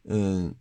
[0.04, 0.54] 嗯，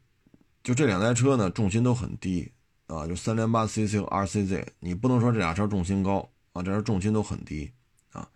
[0.62, 2.50] 就这两台车呢重心都很低
[2.86, 7.70] 啊，就 308cc 和 RCZ，你不能说这俩车重心高啊，这车重心都很低
[8.12, 8.28] 啊，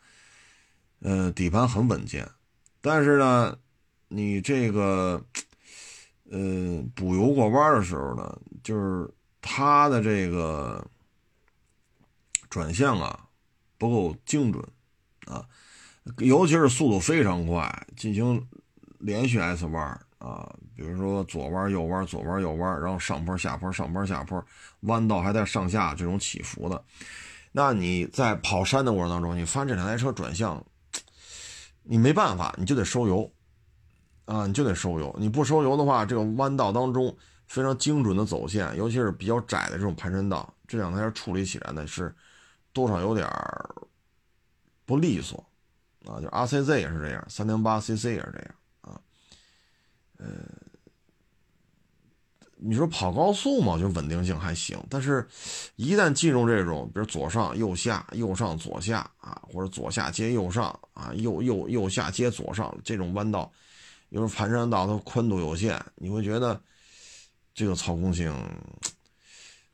[1.00, 2.28] 呃，底盘很稳健。
[2.84, 3.56] 但是呢，
[4.08, 5.24] 你这个，
[6.32, 9.08] 呃，补油过弯的时候呢，就是
[9.40, 10.84] 它的这个
[12.50, 13.28] 转向啊
[13.78, 14.60] 不够精准
[15.26, 15.46] 啊，
[16.18, 18.44] 尤其是速度非常快，进行
[18.98, 19.84] 连续 S 弯
[20.18, 24.44] 啊，比如说左弯右弯左弯右弯，然后上坡下坡上坡下坡，
[24.80, 26.84] 弯道还在上下这种起伏的，
[27.52, 30.60] 那你在跑山的过程当中，你发现这两台车转向。
[31.82, 33.30] 你没办法，你就得收油，
[34.24, 35.14] 啊，你就得收油。
[35.18, 37.16] 你不收油的话，这个弯道当中
[37.48, 42.14] 非常精准的走线，尤其是比较窄的这种盘山道，这两台处理起来呢是
[42.72, 43.28] 多少有点
[44.84, 45.44] 不利索，
[46.06, 49.00] 啊，就 RCZ 也是这样，三零八 CC 也是这样，啊，
[50.18, 50.26] 呃，
[52.64, 55.26] 你说跑高速嘛，就稳定性还行，但是，
[55.74, 63.50] 一旦进入这种，比如左上右下、右上左下啊，或者左下接右上啊，右右右下接左上这种弯道，
[64.10, 66.60] 有时候盘山道它宽度有限，你会觉得
[67.52, 68.32] 这个操控性，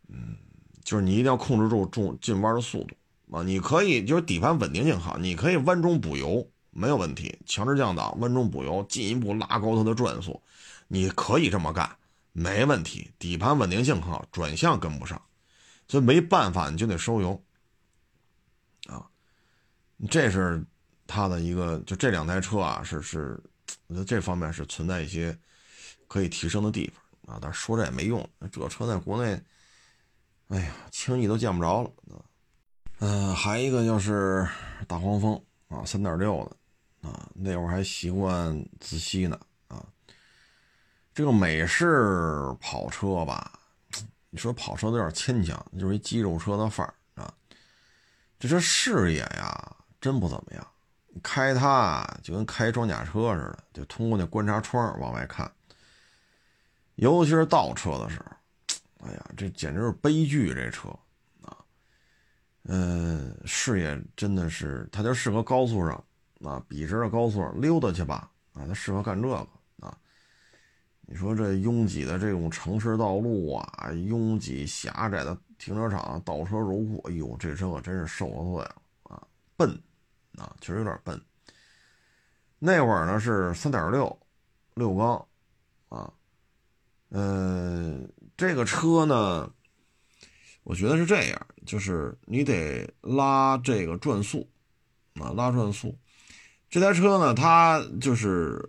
[0.09, 0.35] 嗯，
[0.83, 3.43] 就是你一定要控制住重进弯的速度啊。
[3.43, 10.41] 你可以就是底盘稳定性好，你可以弯中补油没有问题，强制降档弯中补油，进一步拉高它的转速，
[10.87, 11.98] 你可以这么干。
[12.39, 15.21] 没问题，底盘稳定性很好，转向跟不上，
[15.89, 17.45] 所以没办法，你就得收油
[18.87, 19.05] 啊。
[20.09, 20.65] 这是
[21.07, 23.43] 它的一个，就这两台车啊，是是，
[23.89, 25.37] 我觉得这方面是存在一些
[26.07, 27.39] 可以提升的地方啊。
[27.43, 29.41] 但是说这也没用，这车在国内，
[30.49, 31.91] 哎呀，轻易都见不着了。
[33.01, 34.49] 嗯，还一个就是
[34.87, 36.45] 大黄蜂啊，三点六
[37.03, 39.39] 的啊，那会儿还习惯自吸呢。
[41.19, 43.59] 这个美式跑车吧，
[44.31, 47.35] 你说跑车有点牵强，就是一肌肉车的范儿啊。
[48.39, 50.65] 这车视野呀，真不怎么样。
[51.21, 55.51] 开它就跟开装甲车似的，就通过那观察窗往外看。
[56.95, 60.55] 尤其是倒车的时候，哎呀，这简直是悲剧！
[60.55, 60.89] 这车
[61.43, 61.57] 啊，
[62.63, 66.05] 嗯，视野真的是，它就适合高速上
[66.45, 69.49] 啊，笔直的高速上溜达去吧啊，它适合干这个。
[71.11, 79.27] 你说这拥挤的这种城市道路啊，拥挤狭窄的停车场，倒车入库，哎呦，这车可真是受了罪了啊！
[79.57, 79.71] 笨
[80.37, 81.19] 啊，确实有点笨。
[82.59, 84.15] 那会儿呢是三点六
[84.75, 85.27] 六缸
[85.89, 86.13] 啊，
[87.09, 88.07] 嗯，
[88.37, 89.51] 这个车呢，
[90.63, 94.47] 我觉得是这样，就是你得拉这个转速
[95.15, 95.99] 啊，拉转速。
[96.69, 98.63] 这台车呢，它就是。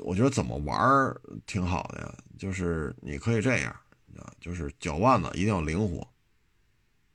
[0.00, 1.14] 我觉得怎么玩
[1.46, 3.70] 挺好的呀，就是你可以这样
[4.16, 6.06] 啊，就是脚腕子一定要灵活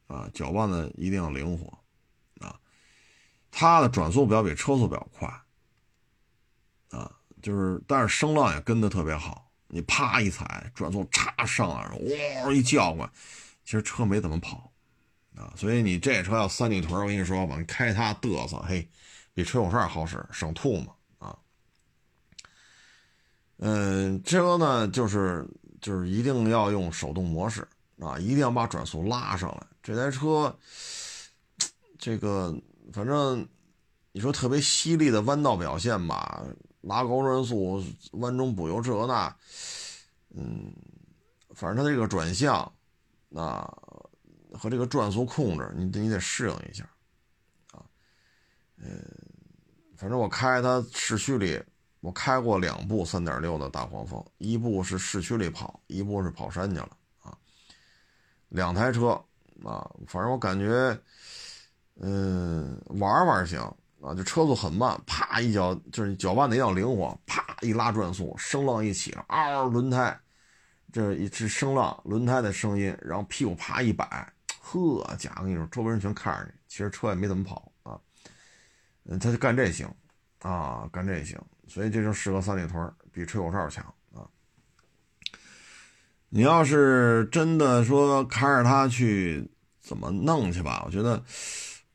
[0.07, 1.77] 啊，脚腕子一定要灵活
[2.39, 2.59] 啊，
[3.51, 5.27] 它的转速表比车速表快
[6.89, 7.11] 啊，
[7.41, 13.09] 就是但是声浪也跟的特别好，你啪一踩，转速嚓上来，哇一叫唤，
[13.63, 14.71] 其实车没怎么跑
[15.35, 18.87] 啊，所以你这车要三里屯，我跟你说吧，你开它嘚瑟，嘿，
[19.33, 20.93] 比吹口哨好使，省吐嘛。
[23.65, 25.47] 嗯，车呢就是
[25.79, 27.65] 就是一定要用手动模式
[27.97, 29.65] 啊，一定要把转速拉上来。
[29.81, 30.53] 这台车，
[31.97, 32.53] 这个
[32.91, 33.47] 反正
[34.11, 36.45] 你说特别犀利的弯道表现吧，
[36.81, 39.33] 拉高转速、弯中补油这那，
[40.35, 40.73] 嗯，
[41.51, 42.69] 反正它这个转向
[43.33, 43.73] 啊
[44.51, 46.83] 和这个转速控制，你你得适应一下
[47.71, 47.79] 啊。
[48.75, 49.01] 嗯，
[49.95, 51.63] 反正我开它市区里。
[52.03, 56.89] 我开过两部三点六的大黄蜂，一部是市区里跑，一部是跑山去了
[57.21, 57.31] 啊。
[58.49, 59.11] 两台车
[59.63, 60.99] 啊，反正我感觉，
[62.01, 63.57] 嗯，玩玩行
[64.01, 70.19] 啊，就车速很慢，啪一脚就是脚腕子要灵活，啪一拉转速，声浪一起，嗷，轮胎，
[70.91, 74.05] 这一是声浪，轮胎的声音，然后屁股啪一摆，
[74.59, 77.97] 呵，家伙，跟你说，周围人全看着你，其实车也没怎么跑啊，
[79.05, 79.89] 嗯，他就干这行
[80.39, 81.41] 啊，干这行。
[81.67, 83.83] 所以这就适合三里屯，比吹口哨强
[84.13, 84.27] 啊！
[86.29, 89.49] 你要是真的说开着它去
[89.79, 91.23] 怎么弄去吧，我觉得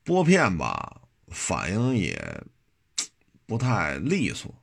[0.04, 2.42] 拨片吧反应也
[3.46, 4.54] 不太利索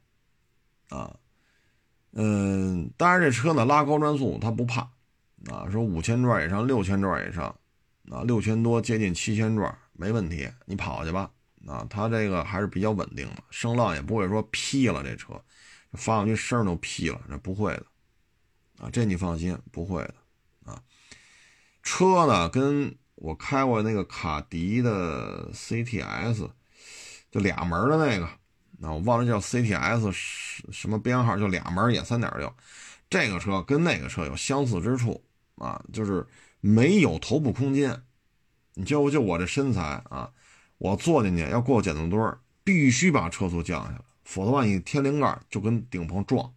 [0.89, 1.15] 啊。
[2.13, 4.81] 嗯，当然这车呢拉高转速它不怕
[5.51, 7.55] 啊，说五千转以上、六千转以上
[8.09, 11.29] 啊，六千多接近七千转没问题，你跑去吧。
[11.65, 15.03] 啊，它这个还是比较稳定的，声浪也不会说劈了。
[15.03, 15.33] 这车
[15.93, 17.85] 发上去声都劈了，这不会的
[18.77, 20.13] 啊，这你放心，不会的
[20.65, 20.79] 啊。
[21.81, 26.49] 车呢，跟我开过那个卡迪的 CTS，
[27.31, 28.29] 就俩门的那个，
[28.77, 30.11] 那我忘了叫 CTS
[30.71, 32.53] 什么编号，就俩门也三点六。
[33.09, 35.23] 这个车跟那个车有相似之处
[35.55, 36.27] 啊，就是
[36.59, 38.03] 没有头部空间。
[38.73, 40.31] 你就就我这身材啊。
[40.77, 46.53] 我坐进去要过减速墩儿必须把车速降下来，否则万一天灵盖就跟顶棚撞，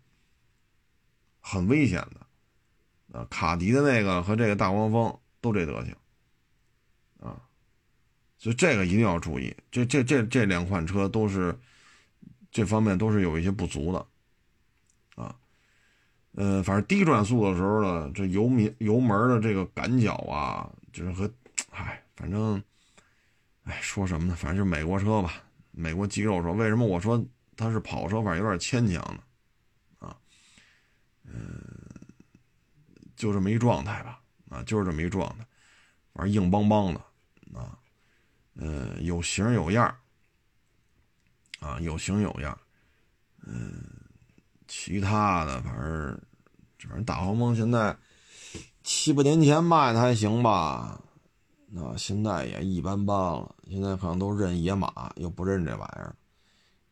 [1.40, 3.18] 很危险的。
[3.18, 5.96] 啊，卡迪的那个和这个大黄蜂都这德行，
[7.20, 7.40] 啊，
[8.36, 9.56] 所以这个一定要注意。
[9.70, 11.58] 这这这这两款车都是
[12.50, 14.06] 这方面都是有一些不足的，
[15.22, 15.34] 啊，
[16.32, 21.30] 呃，反正低转速的时候呢，这油门油门的这个感脚啊，就是和，
[21.70, 22.62] 唉，反正。
[23.68, 24.34] 哎，说什么呢？
[24.34, 25.42] 反正就美国车吧，
[25.72, 26.52] 美国肌肉车。
[26.52, 27.22] 为什么我说
[27.54, 28.22] 它是跑车？
[28.22, 29.22] 反正有点牵强呢？
[29.98, 30.16] 啊，
[31.24, 31.60] 嗯，
[33.14, 35.46] 就这么一状态吧，啊，就是这么一状态，
[36.14, 37.00] 反正硬邦邦的，
[37.58, 37.78] 啊，
[38.54, 39.94] 呃，有型有样
[41.60, 42.58] 啊，有型有样
[43.46, 43.84] 嗯，
[44.66, 46.20] 其他的反正，
[46.78, 47.94] 反正大黄蜂现在
[48.82, 50.98] 七八年前卖的还行吧，
[51.66, 56.16] 那现在也一般般了，现在可能都认野马，又不认这玩意儿，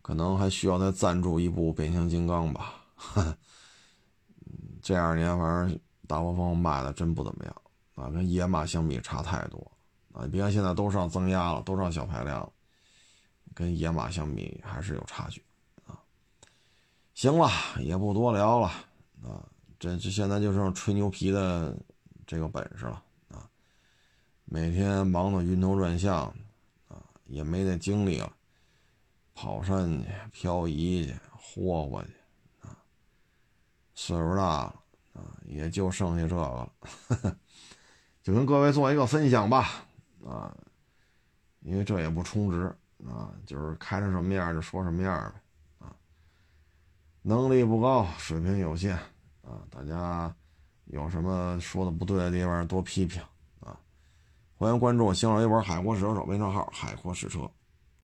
[0.03, 2.75] 可能还需要再赞助一部变形金刚吧，
[4.83, 5.79] 这二年反正。
[6.09, 7.63] 大黄蜂卖的真不怎么样
[7.97, 9.59] 啊，跟野马相比差太多
[10.13, 10.23] 啊！
[10.23, 12.53] 你别看现在都上增压了，都上小排量了，
[13.53, 15.43] 跟野马相比还是有差距
[15.85, 15.99] 啊。
[17.13, 17.51] 行了，
[17.81, 18.69] 也不多聊了
[19.25, 19.43] 啊，
[19.81, 21.77] 这这现在就剩吹牛皮的
[22.25, 23.03] 这个本事了
[23.33, 23.51] 啊！
[24.45, 26.33] 每天忙得晕头转向，
[27.27, 28.33] 也没那精力了，
[29.35, 32.11] 跑山去、漂移去、霍霍去
[32.63, 32.77] 啊，
[33.95, 34.83] 岁数大了。
[35.17, 36.71] 啊，也就剩下这个了，
[38.23, 39.87] 就跟各位做一个分享吧，
[40.23, 40.55] 啊，
[41.61, 42.67] 因为这也不充值
[43.09, 45.33] 啊，就是开成什么样就说什么样
[45.81, 45.97] 呗，啊，
[47.23, 48.95] 能力不高，水平有限，
[49.41, 50.37] 啊，大家
[50.85, 53.23] 有什么说的不对的地方多批评，
[54.59, 57.41] 欢迎关注我新浪微博海阔试车手微信号海阔试车。